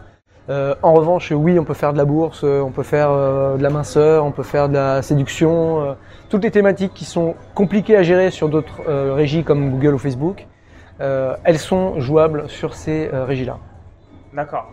Euh, 0.51 0.75
en 0.83 0.95
revanche, 0.95 1.31
oui, 1.31 1.61
on 1.61 1.65
peut 1.65 1.75
faire 1.75 1.93
de 1.93 1.99
la 1.99 2.05
bourse, 2.05 2.41
euh, 2.43 2.61
on 2.61 2.73
peut 2.73 2.83
faire 2.83 3.11
euh, 3.11 3.57
de 3.57 3.63
la 3.63 3.71
minceur, 3.71 4.25
on 4.25 4.33
peut 4.33 4.43
faire 4.43 4.69
de 4.69 4.75
la 4.75 5.01
séduction, 5.01 5.97
toutes 6.29 6.43
les 6.43 6.51
thématiques 6.51 6.93
qui 6.93 7.05
sont 7.05 7.37
compliquées 7.55 7.97
à 7.97 8.03
gérer 8.03 8.33
sur 8.33 8.49
d'autres 8.49 8.83
régies 9.15 9.45
comme 9.45 9.71
Google 9.71 9.95
ou 9.95 9.99
Facebook, 9.99 10.47
elles 10.99 11.59
sont 11.59 12.01
jouables 12.01 12.49
sur 12.49 12.75
ces 12.75 13.09
régies-là. 13.13 13.59
D'accord. 14.33 14.71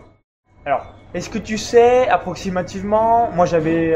Alors, 0.66 0.86
est-ce 1.14 1.30
que 1.30 1.38
tu 1.38 1.56
sais 1.56 2.08
approximativement, 2.08 3.30
moi 3.34 3.46
j'avais, 3.46 3.94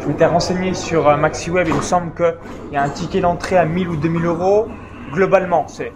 je 0.00 0.06
m'étais 0.06 0.26
renseigné 0.26 0.74
sur 0.74 1.16
MaxiWeb, 1.16 1.68
il 1.68 1.74
me 1.74 1.82
semble 1.82 2.12
qu'il 2.14 2.72
y 2.72 2.76
a 2.76 2.82
un 2.82 2.88
ticket 2.88 3.20
d'entrée 3.20 3.56
à 3.56 3.64
1000 3.64 3.88
ou 3.88 3.96
2000 3.96 4.26
euros. 4.26 4.68
Globalement, 5.12 5.66
c'est 5.68 5.92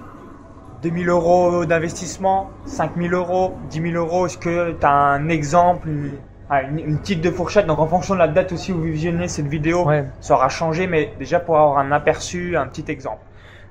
2000 0.90 1.08
euros 1.08 1.64
d'investissement, 1.64 2.50
5000 2.66 3.12
euros, 3.14 3.52
10 3.70 3.90
000 3.92 3.94
euros. 3.96 4.26
Est-ce 4.26 4.38
que 4.38 4.70
tu 4.72 4.86
as 4.86 4.90
un 4.92 5.28
exemple, 5.28 5.88
une, 5.88 6.12
une, 6.50 6.78
une 6.90 6.98
petite 6.98 7.20
de 7.22 7.30
fourchette? 7.30 7.66
Donc 7.66 7.78
en 7.80 7.86
fonction 7.88 8.14
de 8.14 8.20
la 8.20 8.28
date 8.28 8.52
aussi 8.52 8.72
où 8.72 8.76
vous 8.76 8.82
visionnez 8.84 9.26
cette 9.28 9.48
vidéo, 9.48 9.84
Ouais. 9.84 10.04
ça 10.20 10.34
aura 10.34 10.48
changé, 10.48 10.86
mais 10.86 11.10
déjà 11.18 11.40
pour 11.40 11.56
avoir 11.58 11.78
un 11.78 11.90
aperçu, 11.92 12.56
un 12.56 12.66
petit 12.66 12.84
exemple. 12.88 13.22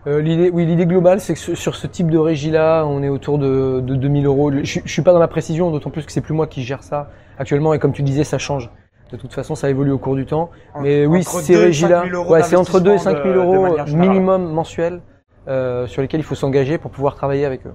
Euh, 0.07 0.21
l'idée, 0.21 0.49
oui, 0.53 0.65
l'idée 0.65 0.85
globale, 0.85 1.19
c'est 1.21 1.33
que 1.33 1.39
sur- 1.39 1.75
ce 1.75 1.87
type 1.87 2.11
de 2.11 2.17
régie-là, 2.17 2.83
on 2.85 3.01
est 3.01 3.09
autour 3.09 3.39
de, 3.39 3.79
de 3.79 3.95
2000 3.95 4.25
euros. 4.25 4.51
Je, 4.51 4.79
je 4.83 4.91
suis 4.91 5.01
pas 5.01 5.13
dans 5.13 5.19
la 5.19 5.27
précision, 5.29 5.71
d'autant 5.71 5.89
plus 5.89 6.05
que 6.05 6.11
c'est 6.11 6.21
plus 6.21 6.33
moi 6.33 6.47
qui 6.47 6.63
gère 6.63 6.83
ça 6.83 7.09
actuellement, 7.39 7.73
et 7.73 7.79
comme 7.79 7.93
tu 7.93 8.03
disais, 8.03 8.23
ça 8.25 8.37
change. 8.37 8.69
De 9.11 9.17
toute 9.17 9.33
façon, 9.33 9.55
ça 9.55 9.69
évolue 9.69 9.91
au 9.91 9.97
cours 9.97 10.15
du 10.15 10.25
temps. 10.25 10.49
Mais 10.81 11.05
oui, 11.05 11.23
ces 11.23 11.53
2 11.53 11.59
et 11.59 11.63
régies-là, 11.65 12.01
5 12.01 12.09
000 12.11 12.21
euros 12.23 12.33
ouais, 12.33 12.43
c'est 12.43 12.55
entre 12.55 12.79
2 12.79 12.93
et 12.93 12.97
5 12.97 13.11
000 13.23 13.23
d'investissement 13.23 13.61
de- 13.61 13.75
de 13.75 13.79
euros 13.79 13.97
minimum 13.97 14.51
mensuels 14.51 14.99
euh, 15.47 15.87
sur 15.87 16.01
lesquels 16.01 16.19
il 16.19 16.23
faut 16.23 16.35
s'engager 16.35 16.77
pour 16.77 16.91
pouvoir 16.91 17.15
travailler 17.15 17.45
avec 17.45 17.65
eux. 17.65 17.73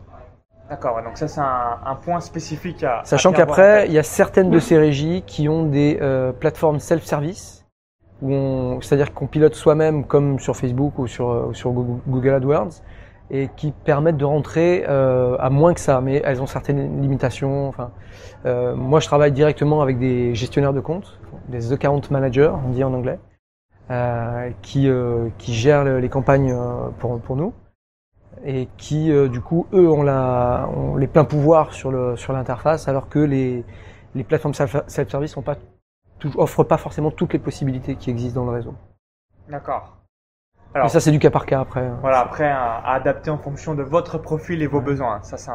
D'accord, 0.69 1.03
donc 1.03 1.17
ça 1.17 1.27
c'est 1.27 1.41
un, 1.41 1.79
un 1.85 1.97
point 1.97 2.21
spécifique 2.21 2.85
à. 2.85 3.03
Sachant 3.05 3.33
qu'après, 3.33 3.87
il 3.89 3.93
y 3.93 3.99
a 3.99 4.05
certaines 4.05 4.51
de 4.51 4.61
ces 4.61 4.79
régies 4.79 5.25
qui 5.27 5.49
ont 5.49 5.65
des 5.65 5.99
euh, 6.01 6.33
plateformes 6.33 6.79
self-service, 6.79 7.67
c'est-à-dire 8.23 9.13
qu'on 9.13 9.27
pilote 9.27 9.55
soi-même 9.55 10.05
comme 10.05 10.39
sur 10.39 10.57
Facebook 10.57 10.99
ou 10.99 11.07
sur, 11.07 11.31
euh, 11.31 11.47
ou 11.49 11.55
sur 11.55 11.73
Google 11.73 12.35
AdWords, 12.35 12.83
et 13.31 13.49
qui 13.57 13.73
permettent 13.73 14.17
de 14.17 14.25
rentrer 14.25 14.85
euh, 14.89 15.37
à 15.39 15.51
moins 15.51 15.73
que 15.73 15.81
ça, 15.81 16.01
mais 16.01 16.21
elles 16.25 16.43
ont 16.43 16.47
certaines 16.47 17.01
limitations. 17.01 17.69
Enfin, 17.69 17.91
euh, 18.45 18.75
moi, 18.75 19.01
je 19.01 19.07
travaille 19.07 19.33
directement 19.33 19.83
avec 19.83 19.99
des 19.99 20.35
gestionnaires 20.35 20.73
de 20.73 20.81
comptes, 20.81 21.19
des 21.49 21.73
account 21.73 22.01
managers, 22.11 22.53
on 22.67 22.71
dit 22.71 22.85
en 22.85 22.93
anglais, 22.93 23.19
qui, 24.63 24.89
euh, 24.89 25.29
qui 25.39 25.53
gèrent 25.55 25.85
le- 25.85 25.99
les 25.99 26.09
campagnes 26.09 26.53
euh, 26.53 26.89
pour, 26.99 27.21
pour 27.21 27.37
nous 27.37 27.53
et 28.45 28.69
qui 28.77 29.11
euh, 29.11 29.29
du 29.29 29.41
coup 29.41 29.67
eux 29.73 29.89
ont, 29.91 30.03
la, 30.03 30.69
ont 30.77 30.97
les 30.97 31.09
pleins 31.09 31.25
pouvoirs 31.25 31.73
sur 31.73 31.91
le 31.91 32.17
sur 32.17 32.33
l'interface 32.33 32.89
alors 32.89 33.09
que 33.09 33.19
les 33.19 33.65
les 34.15 34.25
plateformes 34.25 34.55
self- 34.55 34.85
self-service 34.87 35.37
ont 35.37 35.43
pas 35.43 35.57
offrent 36.37 36.65
pas 36.65 36.77
forcément 36.79 37.11
toutes 37.11 37.33
les 37.33 37.39
possibilités 37.39 37.97
qui 37.97 38.11
existent 38.11 38.41
dans 38.41 38.51
le 38.51 38.57
réseau. 38.57 38.75
D'accord. 39.49 39.97
Mais 40.75 40.79
Alors, 40.81 40.91
ça 40.91 41.01
c'est 41.01 41.11
du 41.11 41.19
cas 41.19 41.31
par 41.31 41.45
cas 41.47 41.61
après. 41.61 41.81
hein. 41.87 41.99
voilà, 42.01 42.21
après 42.21 42.49
à, 42.49 42.77
à 42.77 42.95
adapter 42.95 43.31
en 43.31 43.39
fonction 43.39 43.75
de 43.75 43.83
votre 43.83 44.19
profil 44.19 44.63
et 44.63 44.67
vos 44.69 44.81
besoins. 44.81 45.21
Ça 45.23 45.37
c'est 45.37 45.51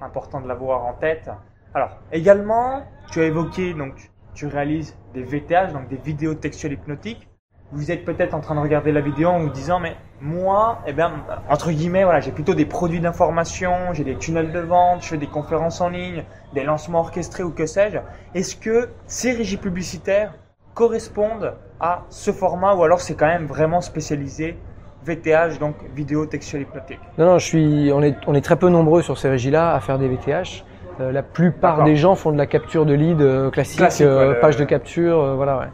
important 0.00 0.40
de 0.40 0.48
l'avoir 0.48 0.84
en 0.86 0.94
tête. 0.94 1.30
Alors, 1.74 1.98
également, 2.12 2.84
tu 3.10 3.20
as 3.20 3.24
évoqué 3.24 3.74
donc 3.74 4.10
tu 4.34 4.46
réalises 4.46 4.96
des 5.12 5.22
VTH, 5.22 5.72
donc 5.72 5.88
des 5.88 5.96
vidéos 5.96 6.34
textuelles 6.34 6.72
hypnotiques. 6.72 7.28
Vous 7.72 7.90
êtes 7.90 8.04
peut-être 8.04 8.34
en 8.34 8.40
train 8.40 8.54
de 8.54 8.60
regarder 8.60 8.92
la 8.92 9.00
vidéo 9.00 9.28
en 9.28 9.40
vous 9.40 9.48
disant 9.48 9.80
mais 9.80 9.96
moi, 10.20 10.78
eh 10.86 10.92
bien 10.92 11.12
entre 11.50 11.70
guillemets, 11.70 12.04
voilà, 12.04 12.20
j'ai 12.20 12.30
plutôt 12.30 12.54
des 12.54 12.66
produits 12.66 13.00
d'information, 13.00 13.92
j'ai 13.92 14.04
des 14.04 14.16
tunnels 14.16 14.52
de 14.52 14.60
vente, 14.60 15.02
je 15.02 15.08
fais 15.08 15.16
des 15.16 15.26
conférences 15.26 15.80
en 15.80 15.88
ligne, 15.88 16.24
des 16.54 16.62
lancements 16.62 17.00
orchestrés 17.00 17.42
ou 17.42 17.50
que 17.50 17.66
sais-je. 17.66 17.98
Est-ce 18.38 18.54
que 18.54 18.90
ces 19.06 19.32
régies 19.32 19.56
publicitaires 19.56 20.34
correspondent 20.74 21.54
à 21.80 22.02
ce 22.10 22.30
format 22.32 22.74
ou 22.74 22.84
alors 22.84 23.00
c'est 23.00 23.14
quand 23.14 23.26
même 23.26 23.46
vraiment 23.46 23.80
spécialisé 23.80 24.56
VTH, 25.04 25.58
donc 25.58 25.74
vidéo 25.94 26.26
textuelle 26.26 26.62
hypnotique. 26.62 27.00
Non 27.18 27.26
non, 27.26 27.38
je 27.38 27.44
suis 27.44 27.92
on 27.92 28.02
est 28.02 28.16
on 28.26 28.34
est 28.34 28.40
très 28.40 28.56
peu 28.56 28.68
nombreux 28.68 29.02
sur 29.02 29.18
ces 29.18 29.28
régies-là 29.28 29.74
à 29.74 29.80
faire 29.80 29.98
des 29.98 30.08
VTH. 30.08 30.64
Euh, 31.00 31.12
la 31.12 31.22
plupart 31.22 31.82
des 31.84 31.96
gens 31.96 32.14
font 32.14 32.30
de 32.30 32.38
la 32.38 32.46
capture 32.46 32.86
de 32.86 32.94
lead 32.94 33.20
euh, 33.20 33.50
classique, 33.50 33.78
Classique, 33.78 34.06
euh, 34.06 34.34
ouais, 34.34 34.40
page 34.40 34.56
de 34.56 34.64
capture, 34.64 35.34
voilà 35.34 35.58
ouais. 35.58 35.66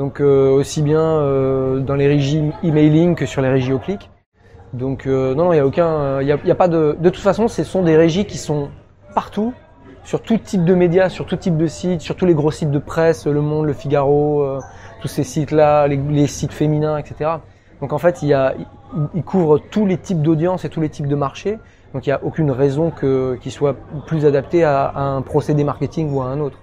Donc 0.00 0.22
euh, 0.22 0.48
aussi 0.48 0.80
bien 0.80 1.02
euh, 1.02 1.78
dans 1.80 1.94
les 1.94 2.06
régies 2.06 2.42
emailing 2.62 3.14
que 3.14 3.26
sur 3.26 3.42
les 3.42 3.50
régies 3.50 3.74
au 3.74 3.78
clic. 3.78 4.08
Donc 4.72 5.06
euh, 5.06 5.34
non 5.34 5.44
non, 5.44 5.52
il 5.52 5.56
y 5.56 5.58
a 5.58 5.66
aucun 5.66 6.22
il 6.22 6.26
y 6.26 6.32
a, 6.32 6.54
pas 6.54 6.68
de 6.68 6.96
de 6.98 7.10
toute 7.10 7.22
façon, 7.22 7.48
ce 7.48 7.64
sont 7.64 7.82
des 7.82 7.98
régies 7.98 8.24
qui 8.24 8.38
sont 8.38 8.70
partout 9.14 9.52
sur 10.02 10.22
tout 10.22 10.38
type 10.38 10.64
de 10.64 10.74
médias, 10.74 11.10
sur 11.10 11.26
tout 11.26 11.36
type 11.36 11.58
de 11.58 11.66
sites, 11.66 12.00
sur 12.00 12.16
tous 12.16 12.24
les 12.24 12.32
gros 12.32 12.50
sites 12.50 12.70
de 12.70 12.78
presse, 12.78 13.26
Le 13.26 13.42
Monde, 13.42 13.66
Le 13.66 13.74
Figaro, 13.74 14.42
tous 15.02 15.08
ces 15.08 15.22
sites-là, 15.22 15.86
les, 15.86 16.26
sites 16.26 16.54
féminins, 16.54 16.96
etc. 16.96 17.32
Donc 17.82 17.92
en 17.92 17.98
fait, 17.98 18.22
il 18.22 18.28
y 18.28 18.32
a, 18.32 18.54
il, 19.14 19.22
couvre 19.22 19.58
tous 19.58 19.84
les 19.84 19.98
types 19.98 20.22
d'audience 20.22 20.64
et 20.64 20.70
tous 20.70 20.80
les 20.80 20.88
types 20.88 21.08
de 21.08 21.14
marchés. 21.14 21.58
Donc 21.92 22.06
il 22.06 22.08
n'y 22.08 22.14
a 22.14 22.24
aucune 22.24 22.50
raison 22.50 22.90
qu'il 22.90 23.52
soit 23.52 23.76
plus 24.06 24.24
adapté 24.24 24.64
à, 24.64 24.86
à 24.86 25.02
un 25.02 25.20
procédé 25.20 25.62
marketing 25.62 26.10
ou 26.10 26.22
à 26.22 26.24
un 26.24 26.40
autre. 26.40 26.56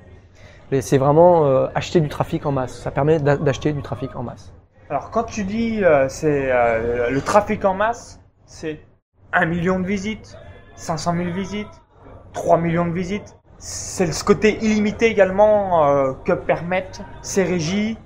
C'est 0.81 0.97
vraiment 0.97 1.45
euh, 1.45 1.67
acheter 1.75 2.01
du 2.01 2.09
trafic 2.09 2.45
en 2.45 2.51
masse. 2.51 2.77
Ça 2.79 2.91
permet 2.91 3.19
d'a- 3.19 3.37
d'acheter 3.37 3.71
du 3.73 3.81
trafic 3.81 4.15
en 4.15 4.23
masse. 4.23 4.51
Alors 4.89 5.11
quand 5.11 5.23
tu 5.23 5.43
dis 5.43 5.83
euh, 5.83 6.07
c'est 6.09 6.49
euh, 6.51 7.09
le 7.09 7.21
trafic 7.21 7.63
en 7.65 7.73
masse, 7.73 8.19
c'est 8.45 8.79
1 9.33 9.45
million 9.45 9.79
de 9.79 9.85
visites, 9.87 10.37
500 10.75 11.15
000 11.17 11.29
visites, 11.31 11.67
3 12.33 12.57
millions 12.57 12.85
de 12.85 12.91
visites. 12.93 13.35
C'est 13.59 14.11
ce 14.11 14.23
côté 14.23 14.57
illimité 14.61 15.07
également 15.07 16.13
que 16.23 16.31
permettent 16.33 17.01
ces 17.23 17.43
régies 17.43 17.97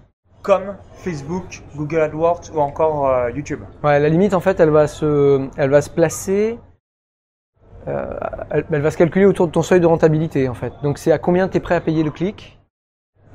comme 0.44 0.78
Facebook, 0.96 1.62
Google 1.76 2.00
AdWords 2.02 2.42
ou 2.56 2.62
encore 2.62 3.30
YouTube. 3.36 3.60
Ouais, 3.84 4.00
la 4.00 4.08
limite 4.08 4.34
en 4.34 4.40
fait, 4.40 4.60
elle 4.62 4.70
va 4.70 4.88
se, 4.88 5.50
elle 5.58 5.70
va 5.70 5.82
se 5.82 5.90
placer, 5.90 6.58
euh, 7.88 8.14
elle, 8.52 8.66
elle 8.72 8.82
va 8.82 8.92
se 8.92 8.98
calculer 8.98 9.26
autour 9.26 9.48
de 9.48 9.52
ton 9.52 9.62
seuil 9.62 9.80
de 9.80 9.88
rentabilité 9.88 10.48
en 10.50 10.54
fait. 10.54 10.74
Donc 10.84 10.98
c'est 10.98 11.12
à 11.12 11.18
combien 11.18 11.48
tu 11.48 11.58
es 11.58 11.60
prêt 11.60 11.76
à 11.76 11.82
payer 11.82 12.04
le 12.04 12.12
clic 12.12 12.58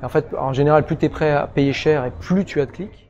en 0.03 0.09
fait, 0.09 0.27
en 0.37 0.53
général, 0.53 0.85
plus 0.85 0.95
tu 0.97 1.05
es 1.05 1.09
prêt 1.09 1.31
à 1.31 1.47
payer 1.47 1.73
cher 1.73 2.05
et 2.05 2.11
plus 2.11 2.45
tu 2.45 2.61
as 2.61 2.67
de 2.67 2.71
clics. 2.71 3.09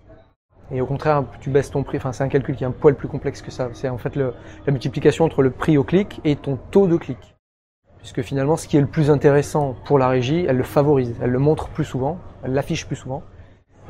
Et 0.71 0.81
au 0.81 0.85
contraire, 0.85 1.23
tu 1.41 1.49
baisses 1.49 1.71
ton 1.71 1.83
prix. 1.83 1.97
Enfin, 1.97 2.13
c'est 2.13 2.23
un 2.23 2.29
calcul 2.29 2.55
qui 2.55 2.63
est 2.63 2.67
un 2.67 2.71
poil 2.71 2.95
plus 2.95 3.07
complexe 3.07 3.41
que 3.41 3.51
ça. 3.51 3.69
C'est 3.73 3.89
en 3.89 3.97
fait 3.97 4.15
le- 4.15 4.33
la 4.65 4.71
multiplication 4.71 5.25
entre 5.25 5.41
le 5.41 5.51
prix 5.51 5.77
au 5.77 5.83
clic 5.83 6.21
et 6.23 6.35
ton 6.35 6.57
taux 6.71 6.87
de 6.87 6.97
clic. 6.97 7.35
Puisque 7.99 8.21
finalement, 8.21 8.55
ce 8.55 8.67
qui 8.67 8.77
est 8.77 8.81
le 8.81 8.87
plus 8.87 9.09
intéressant 9.09 9.75
pour 9.85 9.99
la 9.99 10.07
régie, 10.07 10.45
elle 10.47 10.57
le 10.57 10.63
favorise. 10.63 11.15
Elle 11.21 11.31
le 11.31 11.39
montre 11.39 11.67
plus 11.69 11.83
souvent, 11.83 12.19
elle 12.43 12.53
l'affiche 12.53 12.85
plus 12.85 12.95
souvent. 12.95 13.21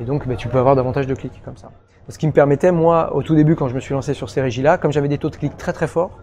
Et 0.00 0.04
donc, 0.04 0.26
ben, 0.26 0.36
tu 0.36 0.48
peux 0.48 0.58
avoir 0.58 0.76
davantage 0.76 1.06
de 1.06 1.14
clics 1.14 1.40
comme 1.44 1.56
ça. 1.56 1.70
Ce 2.08 2.18
qui 2.18 2.26
me 2.26 2.32
permettait, 2.32 2.72
moi, 2.72 3.14
au 3.14 3.22
tout 3.22 3.34
début, 3.34 3.54
quand 3.54 3.68
je 3.68 3.74
me 3.74 3.80
suis 3.80 3.94
lancé 3.94 4.14
sur 4.14 4.30
ces 4.30 4.40
régies-là, 4.40 4.78
comme 4.78 4.92
j'avais 4.92 5.08
des 5.08 5.18
taux 5.18 5.30
de 5.30 5.36
clics 5.36 5.56
très 5.56 5.72
très 5.72 5.86
forts, 5.86 6.18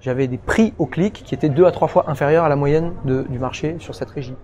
j'avais 0.00 0.26
des 0.28 0.38
prix 0.38 0.74
au 0.78 0.86
clic 0.86 1.22
qui 1.24 1.34
étaient 1.34 1.48
deux 1.48 1.66
à 1.66 1.70
trois 1.72 1.88
fois 1.88 2.04
inférieurs 2.08 2.44
à 2.44 2.48
la 2.48 2.56
moyenne 2.56 2.92
de- 3.04 3.22
du 3.28 3.38
marché 3.38 3.76
sur 3.78 3.94
cette 3.94 4.10
régie. 4.10 4.36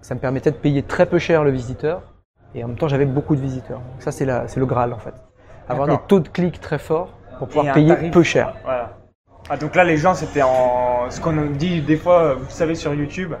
Ça 0.00 0.14
me 0.14 0.20
permettait 0.20 0.50
de 0.52 0.56
payer 0.56 0.82
très 0.82 1.06
peu 1.06 1.18
cher 1.18 1.42
le 1.44 1.50
visiteur 1.50 2.02
et 2.54 2.62
en 2.64 2.68
même 2.68 2.76
temps 2.78 2.88
j'avais 2.88 3.06
beaucoup 3.06 3.34
de 3.36 3.40
visiteurs. 3.40 3.78
Donc 3.80 4.00
ça 4.02 4.12
c'est 4.12 4.24
la- 4.24 4.46
c'est 4.48 4.60
le 4.60 4.66
Graal 4.66 4.92
en 4.92 4.98
fait. 4.98 5.14
Avoir 5.68 5.88
des 5.88 5.98
taux 6.06 6.20
de 6.20 6.28
clics 6.28 6.60
très 6.60 6.78
forts 6.78 7.12
pour 7.38 7.48
pouvoir 7.48 7.72
payer 7.74 7.88
tarif. 7.88 8.12
peu 8.12 8.22
cher. 8.22 8.54
Voilà. 8.64 8.96
Ah, 9.48 9.56
donc 9.56 9.74
là, 9.76 9.84
les 9.84 9.96
gens, 9.96 10.14
c'était 10.14 10.42
en. 10.42 11.08
Ce 11.08 11.20
qu'on 11.20 11.46
dit 11.52 11.80
des 11.80 11.96
fois, 11.96 12.34
vous 12.34 12.50
savez, 12.50 12.74
sur 12.74 12.92
YouTube, 12.94 13.32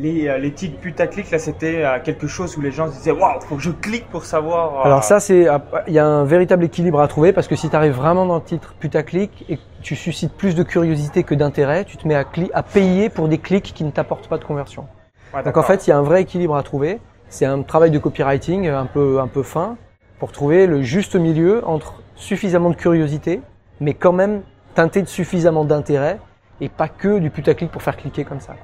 les, 0.00 0.28
euh, 0.28 0.38
les 0.38 0.52
titres 0.52 0.78
putaclic, 0.78 1.30
là, 1.30 1.38
c'était 1.38 1.84
euh, 1.84 1.98
quelque 2.02 2.26
chose 2.26 2.56
où 2.56 2.60
les 2.60 2.70
gens 2.70 2.88
se 2.90 2.96
disaient 2.96 3.10
Waouh, 3.12 3.40
faut 3.40 3.56
que 3.56 3.62
je 3.62 3.70
clique 3.70 4.08
pour 4.08 4.24
savoir. 4.24 4.80
euh, 4.80 4.84
Alors 4.84 5.04
ça 5.04 5.20
c'est 5.20 5.46
il 5.86 5.92
y 5.92 5.98
a 5.98 6.06
un 6.06 6.24
véritable 6.24 6.64
équilibre 6.64 7.00
à 7.00 7.08
trouver 7.08 7.32
parce 7.32 7.48
que 7.48 7.56
si 7.56 7.68
tu 7.70 7.76
arrives 7.76 7.92
vraiment 7.94 8.26
dans 8.26 8.36
le 8.36 8.42
titre 8.42 8.74
putaclic 8.78 9.44
et 9.48 9.56
que 9.56 9.62
tu 9.82 9.96
suscites 9.96 10.32
plus 10.32 10.54
de 10.54 10.62
curiosité 10.62 11.22
que 11.22 11.34
d'intérêt, 11.34 11.84
tu 11.84 11.96
te 11.96 12.06
mets 12.08 12.14
à, 12.14 12.22
cli- 12.24 12.50
à 12.54 12.62
payer 12.62 13.08
pour 13.08 13.28
des 13.28 13.38
clics 13.38 13.72
qui 13.74 13.84
ne 13.84 13.90
t'apportent 13.90 14.28
pas 14.28 14.38
de 14.38 14.44
conversion. 14.44 14.86
ouais, 15.34 15.42
Donc 15.42 15.56
en 15.56 15.62
fait, 15.62 15.86
il 15.86 15.90
y 15.90 15.92
a 15.92 15.98
un 15.98 16.02
vrai 16.02 16.22
équilibre 16.22 16.56
à 16.56 16.62
trouver. 16.62 16.98
C'est 17.28 17.46
un 17.46 17.62
travail 17.62 17.90
de 17.90 17.98
copywriting 17.98 18.68
un 18.68 18.86
peu, 18.86 19.20
un 19.20 19.28
peu 19.28 19.42
fin 19.42 19.76
pour 20.18 20.32
trouver 20.32 20.66
le 20.66 20.82
juste 20.82 21.14
milieu 21.16 21.62
entre 21.66 22.02
suffisamment 22.16 22.70
de 22.70 22.74
curiosité, 22.76 23.40
mais 23.80 23.94
quand 23.94 24.12
même 24.12 24.42
teinté 24.74 25.00
de 25.00 25.06
suffisamment 25.08 25.64
d'intérêt 25.64 26.18
et 26.60 26.68
pas 26.68 26.88
que 26.88 27.18
du 27.18 27.30
putaclic 27.30 27.70
pour 27.70 27.82
faire 27.82 27.96
cliquer 27.96 28.24
comme 28.24 28.40
ça. 28.40 28.54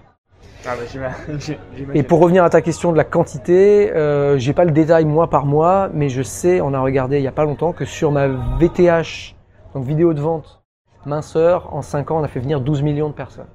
Ah, 0.68 0.72
bah. 0.76 1.34
Et 1.94 2.02
pour 2.02 2.20
revenir 2.20 2.44
à 2.44 2.50
ta 2.50 2.60
question 2.60 2.92
de 2.92 2.96
la 2.96 3.04
quantité, 3.04 3.92
euh, 3.94 4.36
j'ai 4.38 4.52
pas 4.52 4.64
le 4.64 4.70
détail 4.72 5.04
mois 5.04 5.28
par 5.30 5.46
mois, 5.46 5.88
mais 5.92 6.08
je 6.08 6.22
sais, 6.22 6.60
on 6.60 6.74
a 6.74 6.80
regardé 6.80 7.18
il 7.18 7.22
y 7.22 7.28
a 7.28 7.32
pas 7.32 7.44
longtemps 7.44 7.72
que 7.72 7.84
sur 7.84 8.10
ma 8.12 8.26
VTH, 8.58 9.34
donc 9.74 9.84
vidéo 9.84 10.12
de 10.14 10.20
vente 10.20 10.62
minceur, 11.04 11.72
en 11.72 11.82
5 11.82 12.10
ans, 12.10 12.18
on 12.20 12.24
a 12.24 12.28
fait 12.28 12.40
venir 12.40 12.60
12 12.60 12.82
millions 12.82 13.08
de 13.08 13.14
personnes. 13.14 13.46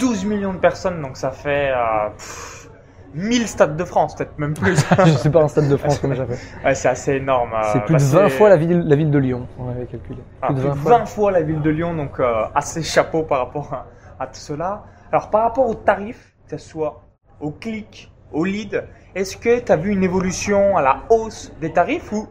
12 0.00 0.24
millions 0.24 0.52
de 0.52 0.58
personnes, 0.58 1.00
donc 1.00 1.16
ça 1.16 1.30
fait 1.30 1.70
euh, 1.70 2.08
pff, 2.16 2.68
1000 3.14 3.46
stades 3.46 3.76
de 3.76 3.84
France, 3.84 4.16
peut-être 4.16 4.36
même 4.38 4.54
plus. 4.54 4.76
je 5.06 5.10
sais 5.12 5.30
pas 5.30 5.38
en 5.44 5.48
stade 5.48 5.68
de 5.68 5.76
France 5.76 6.00
comment 6.00 6.14
j'ai 6.14 6.26
fait. 6.26 6.64
ouais, 6.66 6.74
c'est 6.74 6.88
assez 6.88 7.12
énorme. 7.14 7.50
euh, 7.54 7.60
C'est 7.72 7.84
plus 7.84 7.92
bah, 7.92 7.98
de 8.00 8.04
20 8.04 8.28
c'est- 8.28 8.30
fois 8.36 8.48
la 8.48 8.56
ville, 8.56 8.80
la 8.84 8.96
ville 8.96 9.10
de 9.12 9.18
Lyon, 9.18 9.46
on 9.60 9.68
avait 9.70 9.86
calculé. 9.86 10.18
Ah, 10.42 10.48
plus 10.48 10.56
de 10.56 10.60
20 10.62 10.74
fois. 10.74 10.98
20 10.98 11.06
fois 11.06 11.30
la 11.30 11.42
ville 11.42 11.62
de 11.62 11.70
Lyon, 11.70 11.94
donc 11.94 12.18
euh, 12.18 12.42
assez 12.54 12.82
chapeau 12.82 13.22
par 13.22 13.38
rapport 13.38 13.72
à, 13.72 13.86
à 14.18 14.26
tout 14.26 14.40
cela. 14.40 14.84
Alors 15.12 15.30
par 15.30 15.42
rapport 15.42 15.68
aux 15.68 15.74
tarifs, 15.74 16.34
que 16.48 16.56
ce 16.56 16.68
soit 16.68 17.02
au 17.40 17.50
clic, 17.50 18.12
au 18.32 18.44
lead, 18.44 18.84
est-ce 19.14 19.36
que 19.36 19.60
tu 19.60 19.72
as 19.72 19.76
vu 19.76 19.90
une 19.90 20.02
évolution 20.02 20.76
à 20.76 20.82
la 20.82 21.02
hausse 21.10 21.52
des 21.60 21.72
tarifs 21.72 22.12
ou 22.12 22.26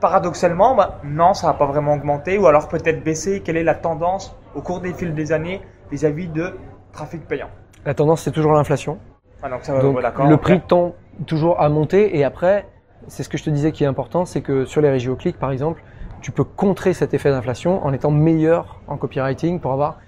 paradoxalement, 0.00 0.74
bah, 0.74 1.00
non, 1.04 1.34
ça 1.34 1.46
n'a 1.46 1.54
pas 1.54 1.66
vraiment 1.66 1.94
augmenté 1.94 2.38
ou 2.38 2.46
alors 2.46 2.68
peut-être 2.68 3.02
baissé? 3.02 3.40
Quelle 3.40 3.56
est 3.56 3.64
la 3.64 3.74
tendance 3.74 4.36
au 4.54 4.60
cours 4.60 4.80
des 4.80 4.92
fils 4.92 5.14
des 5.14 5.32
années 5.32 5.62
vis-à-vis 5.90 6.28
de 6.28 6.54
trafic 6.92 7.26
payant? 7.26 7.48
La 7.84 7.94
tendance, 7.94 8.22
c'est 8.22 8.32
toujours 8.32 8.52
l'inflation. 8.52 8.98
ah, 9.42 9.48
donc, 9.48 9.64
ça, 9.64 9.74
va, 9.74 9.80
Donc, 9.80 9.96
ouais, 9.96 10.02
d'accord, 10.02 10.26
le 10.26 10.36
prix 10.36 10.60
tend 10.60 10.94
toujours 11.26 11.60
à 11.60 11.68
monter. 11.68 12.16
Et 12.18 12.24
après, 12.24 12.66
c'est 13.08 13.22
ce 13.22 13.28
que 13.28 13.38
je 13.38 13.44
te 13.44 13.50
disais 13.50 13.72
qui 13.72 13.84
est 13.84 13.86
important, 13.86 14.24
c'est 14.24 14.42
que 14.42 14.64
sur 14.64 14.80
les 14.80 14.90
régies 14.90 15.08
au 15.08 15.16
clic, 15.16 15.38
par 15.38 15.50
exemple, 15.50 15.82
tu 16.20 16.32
peux 16.32 16.44
contrer 16.44 16.92
cet 16.92 17.14
effet 17.14 17.30
d'inflation 17.30 17.84
en 17.84 17.92
étant 17.92 18.10
meilleur 18.10 18.80
en 18.88 18.96
copywriting 18.96 19.60
pour 19.60 19.72
avoir 19.72 19.98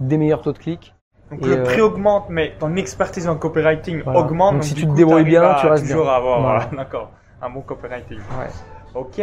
des 0.00 0.18
meilleurs 0.18 0.42
taux 0.42 0.52
de 0.52 0.58
clic. 0.58 0.94
Donc 1.30 1.42
Et, 1.42 1.46
le 1.46 1.58
euh, 1.58 1.64
prix 1.64 1.80
augmente, 1.80 2.26
mais 2.28 2.54
ton 2.58 2.76
expertise 2.76 3.28
en 3.28 3.36
copywriting 3.36 4.02
Voilà. 4.04 4.20
augmente. 4.20 4.54
Donc, 4.54 4.64
si 4.64 4.74
tu 4.74 4.86
te 4.86 4.92
débrouilles 4.94 5.24
bien, 5.24 5.42
à 5.42 5.54
tu 5.60 5.66
restes 5.66 5.86
toujours 5.86 6.04
bien. 6.04 6.12
avoir, 6.14 6.40
Voilà. 6.40 6.62
euh, 6.72 6.76
d'accord, 6.76 7.10
un 7.42 7.50
bon 7.50 7.60
copywriting. 7.62 8.18
Ouais. 8.18 8.46
Ok. 8.94 9.20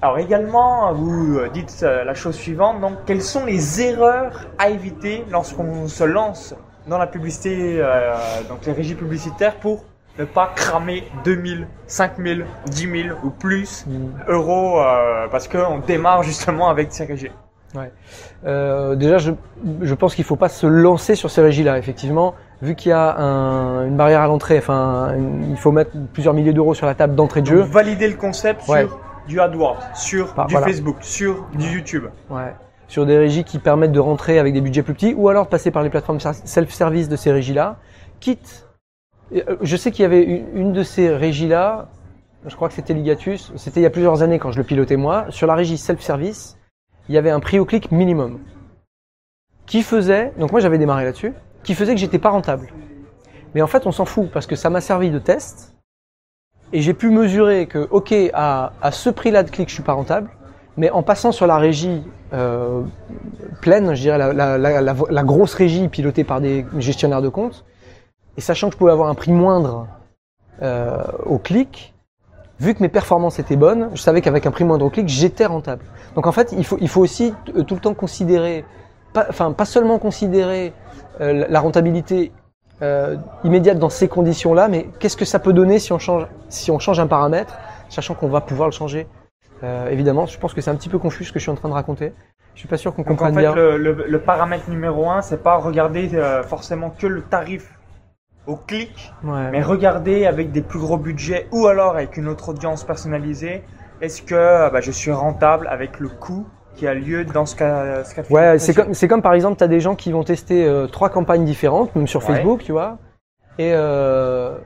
Alors 0.00 0.18
également, 0.18 0.92
vous 0.92 1.38
euh, 1.38 1.48
dites 1.48 1.80
euh, 1.82 2.04
la 2.04 2.14
chose 2.14 2.34
suivante. 2.34 2.80
Donc, 2.80 3.04
quelles 3.06 3.22
sont 3.22 3.44
les 3.44 3.80
erreurs 3.80 4.46
à 4.58 4.68
éviter 4.70 5.24
lorsqu'on 5.30 5.86
se 5.88 6.04
lance 6.04 6.54
dans 6.88 6.98
la 6.98 7.06
publicité, 7.06 7.76
euh, 7.80 8.14
donc 8.48 8.66
les 8.66 8.72
régies 8.72 8.96
publicitaires, 8.96 9.54
pour 9.56 9.84
ne 10.18 10.24
pas 10.24 10.50
cramer 10.54 11.04
2000, 11.24 11.66
5000, 11.86 12.44
10 12.66 13.02
000 13.04 13.16
ou 13.24 13.30
plus 13.30 13.86
euros 14.28 14.80
euh, 14.80 15.26
parce 15.30 15.46
qu'on 15.48 15.78
démarre 15.78 16.22
justement 16.22 16.68
avec 16.68 16.92
ces 16.92 17.04
régies? 17.04 17.30
Euh, 18.44 18.94
déjà, 18.96 19.18
je, 19.18 19.32
je 19.80 19.94
pense 19.94 20.14
qu'il 20.14 20.24
faut 20.24 20.36
pas 20.36 20.48
se 20.48 20.66
lancer 20.66 21.14
sur 21.14 21.30
ces 21.30 21.40
régies-là. 21.40 21.78
Effectivement, 21.78 22.34
vu 22.60 22.74
qu'il 22.74 22.90
y 22.90 22.92
a 22.92 23.16
un- 23.18 23.86
une 23.86 23.96
barrière 23.96 24.20
à 24.20 24.26
l'entrée, 24.26 24.58
enfin, 24.58 25.14
une- 25.16 25.50
il 25.50 25.56
faut 25.56 25.72
mettre 25.72 25.92
plusieurs 26.12 26.34
milliers 26.34 26.52
d'euros 26.52 26.74
sur 26.74 26.86
la 26.86 26.94
table 26.94 27.14
d'entrée 27.14 27.40
de 27.42 27.46
jeu. 27.46 27.60
Donc, 27.62 27.70
valider 27.70 28.08
le 28.08 28.16
concept 28.16 28.66
Ouais. 28.68 28.82
sur 28.86 28.98
du 29.26 29.40
AdWords, 29.40 29.80
sur 29.94 30.34
Bah, 30.34 30.46
du 30.48 30.52
voilà. 30.52 30.66
Facebook, 30.66 30.96
sur 31.00 31.46
du 31.54 31.66
YouTube. 31.66 32.04
Ouais. 32.30 32.52
Sur 32.88 33.06
des 33.06 33.16
régies 33.16 33.44
qui 33.44 33.58
permettent 33.58 33.92
de 33.92 34.00
rentrer 34.00 34.38
avec 34.38 34.52
des 34.52 34.60
budgets 34.60 34.82
plus 34.82 34.94
petits, 34.94 35.14
ou 35.16 35.28
alors 35.28 35.44
de 35.46 35.50
passer 35.50 35.70
par 35.70 35.82
les 35.82 35.88
plateformes 35.90 36.18
self-service 36.20 37.08
de 37.08 37.16
ces 37.16 37.32
régies-là, 37.32 37.76
quitte. 38.20 38.66
euh, 39.34 39.56
Je 39.62 39.76
sais 39.76 39.90
qu'il 39.92 40.02
y 40.02 40.06
avait 40.06 40.22
une, 40.22 40.44
une 40.54 40.72
de 40.74 40.82
ces 40.82 41.08
régies-là, 41.08 41.88
je 42.44 42.54
crois 42.54 42.68
que 42.68 42.74
c'était 42.74 42.92
Ligatus, 42.92 43.50
c'était 43.56 43.80
il 43.80 43.82
y 43.84 43.86
a 43.86 43.90
plusieurs 43.90 44.22
années 44.22 44.38
quand 44.38 44.50
je 44.52 44.58
le 44.58 44.64
pilotais 44.64 44.96
moi, 44.96 45.24
sur 45.30 45.46
la 45.46 45.54
régie 45.54 45.78
self-service, 45.78 46.58
il 47.08 47.14
y 47.14 47.18
avait 47.18 47.30
un 47.30 47.40
prix 47.40 47.58
au 47.58 47.64
clic 47.64 47.90
minimum. 47.90 48.40
Qui 49.66 49.82
faisait, 49.82 50.32
donc 50.38 50.52
moi 50.52 50.60
j'avais 50.60 50.78
démarré 50.78 51.04
là-dessus, 51.04 51.32
qui 51.62 51.74
faisait 51.74 51.94
que 51.94 52.00
j'étais 52.00 52.18
pas 52.18 52.30
rentable. 52.30 52.68
Mais 53.54 53.62
en 53.62 53.66
fait 53.66 53.86
on 53.86 53.92
s'en 53.92 54.04
fout, 54.04 54.30
parce 54.30 54.46
que 54.46 54.56
ça 54.56 54.70
m'a 54.70 54.80
servi 54.80 55.10
de 55.10 55.18
test, 55.18 55.74
et 56.72 56.80
j'ai 56.80 56.94
pu 56.94 57.10
mesurer 57.10 57.66
que, 57.66 57.86
ok, 57.90 58.14
à, 58.32 58.72
à 58.80 58.92
ce 58.92 59.10
prix-là 59.10 59.42
de 59.42 59.50
clic 59.50 59.68
je 59.68 59.74
suis 59.74 59.82
pas 59.82 59.92
rentable, 59.92 60.30
mais 60.76 60.90
en 60.90 61.02
passant 61.02 61.32
sur 61.32 61.46
la 61.46 61.58
régie 61.58 62.02
euh, 62.32 62.82
pleine, 63.60 63.94
je 63.94 64.00
dirais 64.00 64.18
la, 64.18 64.32
la, 64.32 64.56
la, 64.56 64.80
la- 64.80 65.22
grosse 65.22 65.52
régie 65.54 65.88
pilotée 65.88 66.24
par 66.24 66.40
des 66.40 66.64
gestionnaires 66.78 67.20
de 67.20 67.28
compte, 67.28 67.64
et 68.38 68.40
sachant 68.40 68.68
que 68.68 68.72
je 68.72 68.78
pouvais 68.78 68.92
avoir 68.92 69.08
un 69.10 69.14
prix 69.14 69.32
moindre 69.32 69.86
euh, 70.62 71.02
au 71.26 71.38
clic, 71.38 71.91
vu 72.62 72.74
que 72.74 72.82
mes 72.82 72.88
performances 72.88 73.38
étaient 73.40 73.56
bonnes, 73.56 73.90
je 73.94 74.00
savais 74.00 74.20
qu'avec 74.20 74.46
un 74.46 74.50
prix 74.52 74.64
moindre 74.64 74.84
au 74.86 74.90
clic, 74.90 75.08
j'étais 75.08 75.46
rentable. 75.46 75.82
Donc 76.14 76.26
en 76.26 76.32
fait, 76.32 76.52
il 76.56 76.64
faut, 76.64 76.78
il 76.80 76.88
faut 76.88 77.00
aussi 77.00 77.34
t- 77.44 77.64
tout 77.64 77.74
le 77.74 77.80
temps 77.80 77.94
considérer, 77.94 78.64
pas, 79.12 79.26
enfin 79.28 79.52
pas 79.52 79.64
seulement 79.64 79.98
considérer 79.98 80.72
euh, 81.20 81.44
la- 81.48 81.60
rentabilité 81.60 82.30
euh, 82.82 83.16
immédiate 83.44 83.78
dans 83.78 83.90
ces 83.90 84.06
conditions-là, 84.08 84.68
mais 84.68 84.86
qu'est-ce 85.00 85.16
que 85.16 85.24
ça 85.24 85.38
peut 85.40 85.52
donner 85.52 85.78
si 85.80 85.92
on 85.92 85.98
change, 85.98 86.26
si 86.48 86.70
on 86.70 86.78
change 86.78 87.00
un 87.00 87.06
paramètre, 87.08 87.58
sachant 87.88 88.14
qu'on 88.14 88.28
va 88.28 88.40
pouvoir 88.40 88.68
le 88.68 88.72
changer. 88.72 89.06
Euh, 89.64 89.88
évidemment, 89.90 90.26
je 90.26 90.38
pense 90.38 90.54
que 90.54 90.60
c'est 90.60 90.70
un 90.70 90.76
petit 90.76 90.88
peu 90.88 90.98
confus 90.98 91.24
ce 91.24 91.32
que 91.32 91.38
je 91.40 91.44
suis 91.44 91.50
en 91.50 91.54
train 91.56 91.68
de 91.68 91.74
raconter. 91.74 92.12
Je 92.54 92.60
suis 92.60 92.68
pas 92.68 92.76
sûr 92.76 92.94
qu'on 92.94 93.02
Donc 93.02 93.12
en 93.12 93.14
comprenne 93.16 93.34
fait, 93.34 93.40
bien. 93.40 93.54
le, 93.54 93.76
le- 93.76 94.04
le 94.08 94.18
paramètre 94.20 94.68
numéro 94.70 95.08
un, 95.10 95.20
c'est 95.22 95.42
pas 95.42 95.56
regarder 95.56 96.10
euh, 96.14 96.42
forcément 96.42 96.90
que 96.90 97.06
le 97.08 97.22
tarif 97.22 97.70
au 98.46 98.56
clic, 98.56 99.12
Ouais. 99.24 99.50
mais 99.50 99.62
regarder 99.62 100.26
avec 100.26 100.50
des 100.52 100.62
plus 100.62 100.78
gros 100.80 100.96
budgets 100.98 101.46
ou 101.52 101.66
alors 101.66 101.92
avec 101.94 102.16
une 102.16 102.28
autre 102.28 102.48
audience 102.50 102.84
personnalisée. 102.84 103.62
Est-ce 104.00 104.22
que 104.22 104.34
euh, 104.34 104.68
bah, 104.70 104.80
je 104.80 104.90
suis 104.90 105.12
rentable 105.12 105.68
avec 105.68 106.00
le 106.00 106.08
coût 106.08 106.46
qui 106.74 106.86
a 106.88 106.94
lieu 106.94 107.24
dans 107.24 107.46
ce 107.46 107.54
cas, 107.54 108.02
ce 108.04 108.14
cas 108.14 108.22
de 108.22 108.32
Ouais, 108.32 108.58
c'est 108.58 108.74
comme, 108.74 108.94
c'est 108.94 109.06
comme 109.06 109.22
par 109.22 109.34
exemple, 109.34 109.58
tu 109.58 109.64
as 109.64 109.68
des 109.68 109.78
gens 109.80 109.94
qui 109.94 110.10
vont 110.10 110.24
tester 110.24 110.66
euh, 110.66 110.86
trois 110.88 111.08
campagnes 111.10 111.44
différentes, 111.44 111.94
même 111.94 112.06
sur 112.08 112.20
Ouais. 112.28 112.34
Facebook, 112.34 112.62
tu 112.64 112.72
vois. 112.72 112.98
Et 113.58 113.72
euh, 113.74 114.56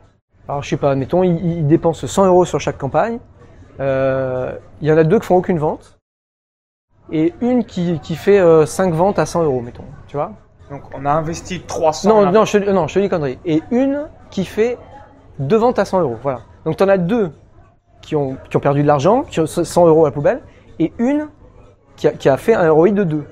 alors 0.48 0.62
je 0.62 0.68
sais 0.70 0.76
pas, 0.76 0.94
mettons, 0.94 1.22
ils, 1.24 1.36
ils 1.58 1.66
dépensent 1.66 2.06
100 2.06 2.26
euros 2.26 2.44
sur 2.44 2.60
chaque 2.60 2.78
campagne. 2.78 3.18
Euh, 3.80 4.52
Il 4.80 4.88
y 4.88 4.92
en 4.92 4.96
a 4.96 5.04
deux 5.04 5.18
qui 5.18 5.26
font 5.26 5.36
aucune 5.36 5.58
vente 5.58 5.98
et 7.12 7.34
une 7.42 7.64
qui, 7.64 8.00
qui 8.00 8.14
fait 8.16 8.38
euh, 8.38 8.64
5 8.64 8.94
ventes 8.94 9.18
à 9.18 9.26
100 9.26 9.42
euros, 9.44 9.60
mettons, 9.60 9.84
tu 10.06 10.16
vois. 10.16 10.32
Donc 10.70 10.82
on 10.94 11.04
a 11.04 11.10
investi 11.10 11.60
300. 11.60 12.08
Non, 12.08 12.32
non, 12.32 12.44
je, 12.44 12.58
non, 12.58 12.88
je 12.88 12.94
te 12.94 12.98
dis 12.98 13.08
connerie. 13.08 13.38
Et 13.44 13.62
une 13.70 14.06
qui 14.30 14.44
fait 14.44 14.78
deux 15.38 15.56
ventes 15.56 15.78
à 15.78 15.84
100 15.84 16.00
euros, 16.00 16.16
voilà. 16.22 16.40
Donc 16.64 16.76
tu 16.76 16.82
en 16.82 16.88
as 16.88 16.98
deux 16.98 17.30
qui 18.02 18.16
ont, 18.16 18.36
qui 18.50 18.56
ont 18.56 18.60
perdu 18.60 18.82
de 18.82 18.86
l'argent, 18.86 19.22
qui 19.22 19.40
ont 19.40 19.46
100 19.46 19.86
euros 19.86 20.04
à 20.04 20.08
la 20.08 20.12
poubelle, 20.12 20.40
et 20.78 20.92
une 20.98 21.28
qui 21.96 22.08
a, 22.08 22.12
qui 22.12 22.28
a 22.28 22.36
fait 22.36 22.54
un 22.54 22.70
ROI 22.70 22.90
de 22.90 23.04
2. 23.04 23.24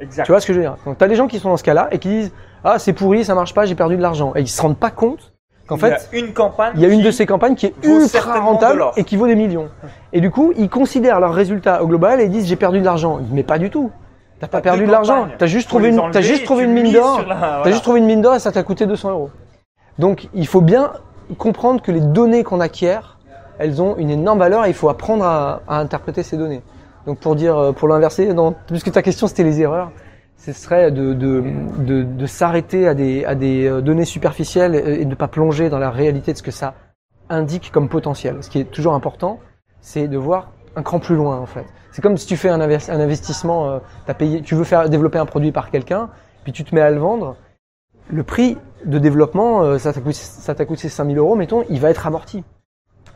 Exact. 0.00 0.24
Tu 0.24 0.32
vois 0.32 0.40
ce 0.40 0.46
que 0.46 0.52
je 0.52 0.58
veux 0.58 0.64
dire? 0.64 0.76
Donc 0.84 0.98
tu 0.98 1.04
as 1.04 1.08
des 1.08 1.14
gens 1.14 1.28
qui 1.28 1.38
sont 1.38 1.50
dans 1.50 1.56
ce 1.56 1.62
cas-là 1.62 1.88
et 1.90 1.98
qui 1.98 2.08
disent 2.08 2.32
ah 2.64 2.78
c'est 2.78 2.92
pourri, 2.92 3.24
ça 3.24 3.34
marche 3.34 3.54
pas, 3.54 3.66
j'ai 3.66 3.74
perdu 3.74 3.96
de 3.96 4.02
l'argent 4.02 4.32
et 4.34 4.40
ils 4.40 4.48
se 4.48 4.60
rendent 4.60 4.78
pas 4.78 4.90
compte 4.90 5.32
qu'en 5.66 5.76
il 5.76 5.82
y 5.82 5.84
a 5.86 5.98
fait 5.98 6.18
une 6.18 6.32
campagne. 6.32 6.72
il 6.74 6.80
y 6.80 6.84
a 6.84 6.88
une 6.88 7.02
de 7.02 7.10
ces 7.10 7.26
campagnes 7.26 7.54
qui 7.54 7.66
est 7.66 7.74
ultra 7.82 8.40
rentable 8.40 8.84
et 8.96 9.04
qui 9.04 9.16
vaut 9.16 9.26
des 9.26 9.36
millions. 9.36 9.68
Et 10.12 10.20
du 10.20 10.30
coup, 10.30 10.52
ils 10.56 10.68
considèrent 10.68 11.20
leur 11.20 11.32
résultat 11.32 11.82
au 11.82 11.86
global 11.86 12.20
et 12.20 12.24
ils 12.24 12.30
disent 12.30 12.46
j'ai 12.46 12.56
perdu 12.56 12.80
de 12.80 12.84
l'argent. 12.84 13.20
Mais 13.30 13.42
pas 13.42 13.58
du 13.58 13.70
tout. 13.70 13.90
T'as 14.40 14.48
pas 14.48 14.60
perdu 14.62 14.86
de 14.86 14.90
l'argent. 14.90 15.28
T'as 15.38 15.46
juste 15.46 15.68
trouvé 15.68 15.90
une, 15.90 16.00
t'as 16.10 16.22
juste 16.22 16.44
trouvé 16.44 16.64
une 16.64 16.72
mine 16.72 16.92
d'or. 16.92 17.22
T'as 17.28 17.70
juste 17.70 17.82
trouvé 17.82 18.00
une 18.00 18.06
mine 18.06 18.22
d'or 18.22 18.34
et 18.34 18.38
ça 18.40 18.50
t'a 18.50 18.62
coûté 18.62 18.86
200 18.86 19.10
euros. 19.10 19.30
Donc 19.98 20.28
il 20.34 20.46
faut 20.46 20.62
bien 20.62 20.92
comprendre 21.36 21.82
que 21.82 21.92
les 21.92 22.00
données 22.00 22.42
qu'on 22.42 22.58
acquiert, 22.60 23.18
elles 23.58 23.82
ont 23.82 23.96
une 23.98 24.10
énorme 24.10 24.38
valeur 24.38 24.64
et 24.64 24.68
il 24.68 24.74
faut 24.74 24.88
apprendre 24.88 25.24
à, 25.24 25.60
à 25.68 25.78
interpréter 25.78 26.22
ces 26.22 26.38
données. 26.38 26.62
Donc 27.06 27.18
pour 27.18 27.36
dire, 27.36 27.56
euh, 27.56 27.72
pour 27.72 27.86
l'inverser, 27.86 28.34
puisque 28.66 28.90
ta 28.92 29.02
question 29.02 29.26
c'était 29.26 29.44
les 29.44 29.60
erreurs, 29.60 29.90
ce 30.38 30.52
serait 30.52 30.90
de, 30.90 31.12
de, 31.12 31.44
de, 31.78 32.02
de 32.02 32.26
s'arrêter 32.26 32.88
à 32.88 32.94
des, 32.94 33.26
à 33.26 33.34
des 33.34 33.66
euh, 33.66 33.82
données 33.82 34.06
superficielles 34.06 34.74
et 34.74 35.02
et 35.02 35.04
de 35.04 35.10
ne 35.10 35.14
pas 35.14 35.28
plonger 35.28 35.68
dans 35.68 35.78
la 35.78 35.90
réalité 35.90 36.32
de 36.32 36.38
ce 36.38 36.42
que 36.42 36.50
ça 36.50 36.74
indique 37.28 37.70
comme 37.70 37.88
potentiel. 37.90 38.38
Ce 38.40 38.48
qui 38.48 38.58
est 38.58 38.64
toujours 38.64 38.94
important, 38.94 39.38
c'est 39.80 40.08
de 40.08 40.16
voir 40.16 40.50
un 40.76 40.82
cran 40.82 40.98
plus 40.98 41.16
loin 41.16 41.38
en 41.38 41.46
fait. 41.46 41.64
C'est 41.92 42.02
comme 42.02 42.16
si 42.16 42.26
tu 42.26 42.36
fais 42.36 42.48
un, 42.48 42.60
investissement, 42.60 43.68
euh, 43.68 43.78
payé, 44.16 44.42
tu 44.42 44.54
veux 44.54 44.64
faire 44.64 44.88
développer 44.88 45.18
un 45.18 45.26
produit 45.26 45.52
par 45.52 45.70
quelqu'un, 45.70 46.10
puis 46.44 46.52
tu 46.52 46.64
te 46.64 46.74
mets 46.74 46.80
à 46.80 46.90
le 46.90 46.98
vendre. 46.98 47.36
Le 48.08 48.22
prix 48.22 48.56
de 48.84 48.98
développement, 48.98 49.62
euh, 49.62 49.78
ça 49.78 49.92
t'a 49.92 50.00
coûté, 50.00 50.14
ça 50.14 50.54
coûté 50.54 50.88
5000 50.88 51.18
euros, 51.18 51.36
mettons, 51.36 51.64
il 51.68 51.80
va 51.80 51.90
être 51.90 52.06
amorti. 52.06 52.44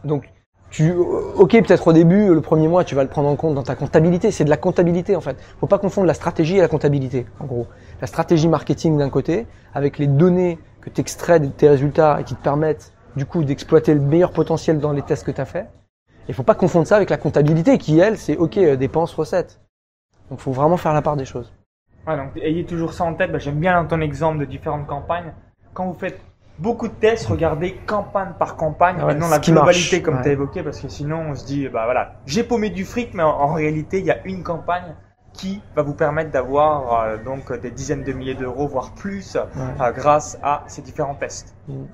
Donc, 0.05 0.31
tu, 0.71 0.93
ok, 0.93 1.51
peut-être 1.51 1.87
au 1.87 1.93
début, 1.93 2.35
le 2.35 2.41
premier 2.41 2.67
mois, 2.67 2.83
tu 2.83 2.97
vas 2.97 3.05
le 3.05 3.09
prendre 3.09 3.29
en 3.29 3.37
compte 3.37 3.55
dans 3.55 3.63
ta 3.63 3.77
comptabilité. 3.77 4.33
C'est 4.33 4.43
de 4.43 4.51
la 4.51 4.57
comptabilité 4.57 5.15
en 5.15 5.21
fait. 5.21 5.37
Faut 5.61 5.69
pas 5.69 5.79
confondre 5.79 6.09
la 6.09 6.15
stratégie 6.15 6.57
et 6.57 6.61
la 6.61 6.67
comptabilité. 6.67 7.27
En 7.39 7.45
gros, 7.45 7.69
la 8.01 8.09
stratégie 8.09 8.49
marketing 8.49 8.99
d'un 8.99 9.09
côté, 9.09 9.47
avec 9.73 9.99
les 9.99 10.09
données 10.09 10.59
que 10.81 10.91
tu 10.91 11.03
de 11.03 11.47
tes 11.47 11.69
résultats 11.69 12.19
et 12.21 12.25
qui 12.25 12.35
te 12.35 12.43
permettent 12.43 12.93
du 13.15 13.25
coup 13.25 13.45
d'exploiter 13.45 13.95
le 13.95 14.01
meilleur 14.01 14.33
potentiel 14.33 14.81
dans 14.81 14.93
les 14.93 15.03
tests 15.03 15.25
que 15.25 15.31
tu 15.31 15.41
as 15.41 15.45
fait. 15.45 15.69
Il 16.29 16.35
faut 16.35 16.43
pas 16.43 16.55
confondre 16.55 16.87
ça 16.87 16.97
avec 16.97 17.11
la 17.11 17.17
comptabilité 17.17 17.79
qui 17.79 17.99
elle, 17.99 18.17
c'est 18.19 18.37
ok 18.37 18.57
euh, 18.59 18.77
dépenses 18.77 19.15
recettes. 19.15 19.61
Donc, 20.31 20.41
faut 20.41 20.53
vraiment 20.53 20.77
faire 20.77 20.95
la 20.95 21.03
part 21.03 21.17
des 21.17 21.25
choses. 21.25 21.53
Ouais, 22.07 22.17
donc 22.17 22.37
ayez 22.37 22.65
toujours 22.65 22.93
ça 22.93 23.05
en 23.05 23.15
tête. 23.15 23.33
Bah, 23.33 23.39
J'aime 23.39 23.61
bien 23.61 23.85
ton 23.85 24.01
exemple 24.01 24.39
de 24.39 24.45
différentes 24.45 24.87
campagnes. 24.87 25.33
Quand 25.73 25.87
vous 25.87 25.99
faites 25.99 26.21
beaucoup 26.59 26.89
de 26.89 26.95
tests, 26.95 27.27
regardez 27.27 27.75
campagne 27.87 28.33
par 28.39 28.57
campagne 28.57 29.03
ouais, 29.03 29.13
et 29.13 29.17
non 29.17 29.29
la 29.29 29.39
globalité 29.39 29.97
marche, 29.97 30.03
comme 30.03 30.17
ouais. 30.17 30.23
tu 30.23 30.29
as 30.29 30.33
évoqué 30.33 30.63
parce 30.63 30.81
que 30.81 30.89
sinon 30.89 31.31
on 31.31 31.35
se 31.35 31.45
dit 31.45 31.69
bah 31.69 31.85
voilà, 31.85 32.15
j'ai 32.27 32.45
paumé 32.45 32.71
du 32.71 32.85
fric 32.85 33.13
mais 33.13 33.23
en, 33.23 33.31
en 33.31 33.53
réalité 33.53 33.99
il 33.99 34.07
y 34.07 34.11
a 34.11 34.25
une 34.25 34.43
campagne 34.43 34.95
qui 35.33 35.61
va 35.75 35.83
vous 35.83 35.95
permettre 35.95 36.31
d'avoir 36.31 37.01
euh, 37.03 37.17
donc 37.17 37.53
des 37.61 37.73
dizaines 37.73 38.05
de 38.05 38.13
milliers 38.13 38.37
d'euros 38.37 38.69
voire 38.69 38.93
plus 38.93 39.37
euh, 39.37 39.93
grâce 39.93 40.39
à 40.43 40.63
ces 40.69 40.81
différents 40.81 41.17
tests. 41.17 41.57
Mm. 41.69 41.85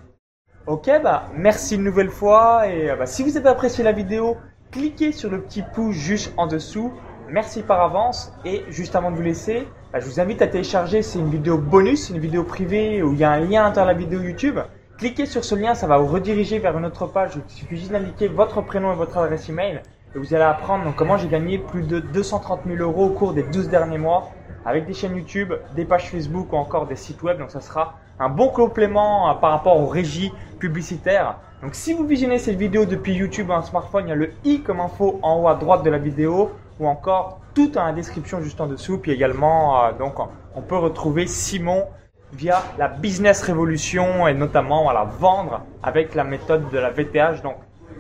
Ok, 0.71 0.89
bah 1.03 1.25
merci 1.35 1.75
une 1.75 1.83
nouvelle 1.83 2.11
fois 2.11 2.69
et 2.69 2.93
euh, 2.93 2.95
bah, 2.95 3.05
si 3.05 3.25
vous 3.25 3.37
avez 3.37 3.49
apprécié 3.49 3.83
la 3.83 3.91
vidéo, 3.91 4.37
cliquez 4.71 5.11
sur 5.11 5.29
le 5.29 5.41
petit 5.41 5.65
pouce 5.75 5.97
juste 5.97 6.33
en 6.37 6.47
dessous. 6.47 6.93
Merci 7.29 7.63
par 7.63 7.81
avance 7.81 8.33
et 8.45 8.63
juste 8.69 8.95
avant 8.95 9.11
de 9.11 9.17
vous 9.17 9.23
laisser, 9.23 9.67
bah, 9.93 9.99
je 9.99 10.07
vous 10.07 10.21
invite 10.21 10.43
à 10.43 10.47
télécharger, 10.47 11.03
c'est 11.03 11.19
une 11.19 11.29
vidéo 11.29 11.59
bonus, 11.59 12.11
une 12.11 12.21
vidéo 12.21 12.45
privée 12.45 13.03
où 13.03 13.15
il 13.15 13.19
y 13.19 13.25
a 13.25 13.33
un 13.33 13.41
lien 13.41 13.65
à 13.65 13.85
la 13.85 13.95
vidéo 13.95 14.21
YouTube. 14.21 14.61
Cliquez 14.97 15.27
sur 15.27 15.45
ce 15.45 15.57
lien, 15.57 15.75
ça 15.75 15.89
va 15.89 15.99
vous 15.99 16.07
rediriger 16.07 16.61
vers 16.61 16.79
une 16.79 16.87
autre 16.87 17.07
page. 17.07 17.33
Il 17.35 17.53
suffit 17.53 17.77
juste 17.77 17.91
d'indiquer 17.91 18.29
votre 18.29 18.63
prénom 18.63 18.93
et 18.93 18.97
votre 18.97 19.19
adresse 19.19 19.49
email 19.49 19.83
et 20.15 20.19
vous 20.21 20.35
allez 20.35 20.45
apprendre 20.45 20.95
comment 20.97 21.17
j'ai 21.17 21.27
gagné 21.27 21.59
plus 21.59 21.83
de 21.83 21.99
230 21.99 22.61
000 22.69 22.79
euros 22.81 23.07
au 23.07 23.11
cours 23.11 23.33
des 23.33 23.43
12 23.43 23.71
derniers 23.71 23.99
mois 23.99 24.31
avec 24.65 24.87
des 24.87 24.93
chaînes 24.93 25.17
YouTube, 25.17 25.53
des 25.75 25.85
pages 25.85 26.11
Facebook 26.11 26.53
ou 26.53 26.57
encore 26.57 26.87
des 26.87 26.95
sites 26.95 27.25
web. 27.25 27.39
Donc 27.39 27.51
ça 27.51 27.61
sera 27.61 27.97
un 28.21 28.29
bon 28.29 28.49
complément 28.49 29.31
euh, 29.31 29.35
par 29.35 29.51
rapport 29.51 29.81
aux 29.81 29.87
régies 29.87 30.33
publicitaires. 30.61 31.39
Donc 31.63 31.75
si 31.75 31.95
vous 31.95 32.07
visionnez 32.07 32.39
cette 32.39 32.57
vidéo 32.57 32.85
depuis 32.85 33.15
YouTube 33.15 33.49
ou 33.51 33.53
un 33.55 33.63
smartphone, 33.63 34.05
il 34.07 34.11
y 34.11 34.13
a 34.13 34.17
le 34.17 34.33
i 34.45 34.61
comme 34.61 34.81
info 34.81 35.19
en 35.23 35.41
haut 35.41 35.49
à 35.49 35.55
droite 35.55 35.83
de 35.83 35.91
la 35.91 35.99
vidéo 35.99 36.53
ou 36.79 36.87
encore 36.87 37.41
tout 37.55 37.69
dans 37.69 37.85
la 37.85 37.93
description 37.93 38.41
juste 38.43 38.61
en 38.61 38.67
dessous. 38.67 38.99
Puis 38.99 39.11
également, 39.11 39.85
euh, 39.85 39.93
donc 39.93 40.15
on- 40.21 40.63
peut 40.63 40.77
retrouver 40.77 41.27
Simon 41.27 41.85
via 42.33 42.63
la 42.79 42.89
business 42.89 43.43
révolution 43.43 44.29
et 44.29 44.35
notamment 44.35 44.85
voilà, 44.85 45.05
vendre 45.05 45.63
avec 45.83 46.15
la 46.15 46.23
méthode 46.25 46.69
de 46.71 46.79
la 46.79 46.91
VTH. 46.91 47.43
Donc 47.43 47.57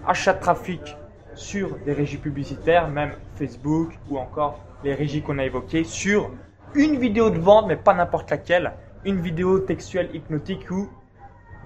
achat 0.06 0.34
de 0.34 0.40
trafic 0.40 0.96
sur 1.34 1.76
des 1.86 1.92
régies 1.94 2.18
publicitaires, 2.18 2.88
même 2.88 3.12
Facebook 3.36 3.98
ou 4.10 4.18
encore 4.18 4.58
les 4.84 4.94
régies 4.94 5.22
qu'on 5.22 5.38
a 5.38 5.44
évoquées 5.44 5.84
sur 5.84 6.30
une 6.74 6.96
vidéo 6.98 7.30
de 7.30 7.38
vente, 7.38 7.66
mais 7.66 7.76
pas 7.76 7.94
n'importe 7.94 8.30
laquelle, 8.30 8.72
une 9.04 9.20
vidéo 9.20 9.58
textuelle 9.60 10.10
hypnotique 10.14 10.70
où 10.70 10.88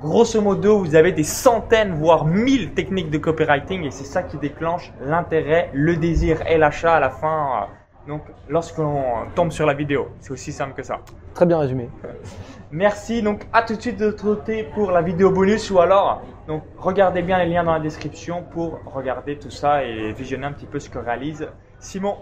grosso 0.01 0.41
modo 0.41 0.79
vous 0.79 0.95
avez 0.95 1.13
des 1.13 1.25
centaines 1.25 1.95
voire 1.95 2.25
mille 2.25 2.73
techniques 2.75 3.11
de 3.11 3.19
copywriting 3.19 3.85
et 3.85 3.91
c'est 3.91 4.05
ça 4.05 4.23
qui 4.23 4.37
déclenche 4.39 4.93
l'intérêt, 5.01 5.71
le 5.73 5.97
désir 5.97 6.47
et 6.47 6.59
l'achat 6.59 6.95
à 6.95 7.01
la 7.01 7.11
fin. 7.11 7.63
euh, 7.63 8.09
Donc 8.09 8.23
lorsque 8.49 8.79
l'on 8.79 9.03
tombe 9.35 9.51
sur 9.51 9.67
la 9.67 9.75
vidéo, 9.75 10.09
c'est 10.21 10.33
aussi 10.33 10.53
simple 10.53 10.75
que 10.75 10.83
ça. 10.83 11.01
Très 11.35 11.47
bien 11.47 11.59
résumé. 11.59 11.89
Merci. 12.71 13.23
Donc, 13.23 13.47
à 13.53 13.63
tout 13.63 13.77
de 13.77 13.81
suite 13.81 13.99
de 13.99 14.07
l'autre 14.07 14.25
côté 14.25 14.65
pour 14.65 14.91
la 14.91 15.01
vidéo 15.01 15.31
bonus 15.31 15.71
ou 15.71 15.79
alors, 15.79 16.23
donc, 16.49 16.65
regardez 16.77 17.23
bien 17.23 17.39
les 17.39 17.47
liens 17.47 17.65
dans 17.65 17.73
la 17.73 17.81
description 17.81 18.43
pour 18.43 18.81
regarder 18.87 19.39
tout 19.39 19.51
ça 19.51 19.85
et 19.85 20.13
visionner 20.13 20.47
un 20.47 20.53
petit 20.53 20.67
peu 20.67 20.81
ce 20.81 20.91
que 20.91 20.99
réalise 20.99 21.49
Simon. 21.79 22.17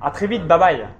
À 0.00 0.10
très 0.10 0.26
vite. 0.26 0.46
Bye 0.46 0.58
bye. 0.58 0.99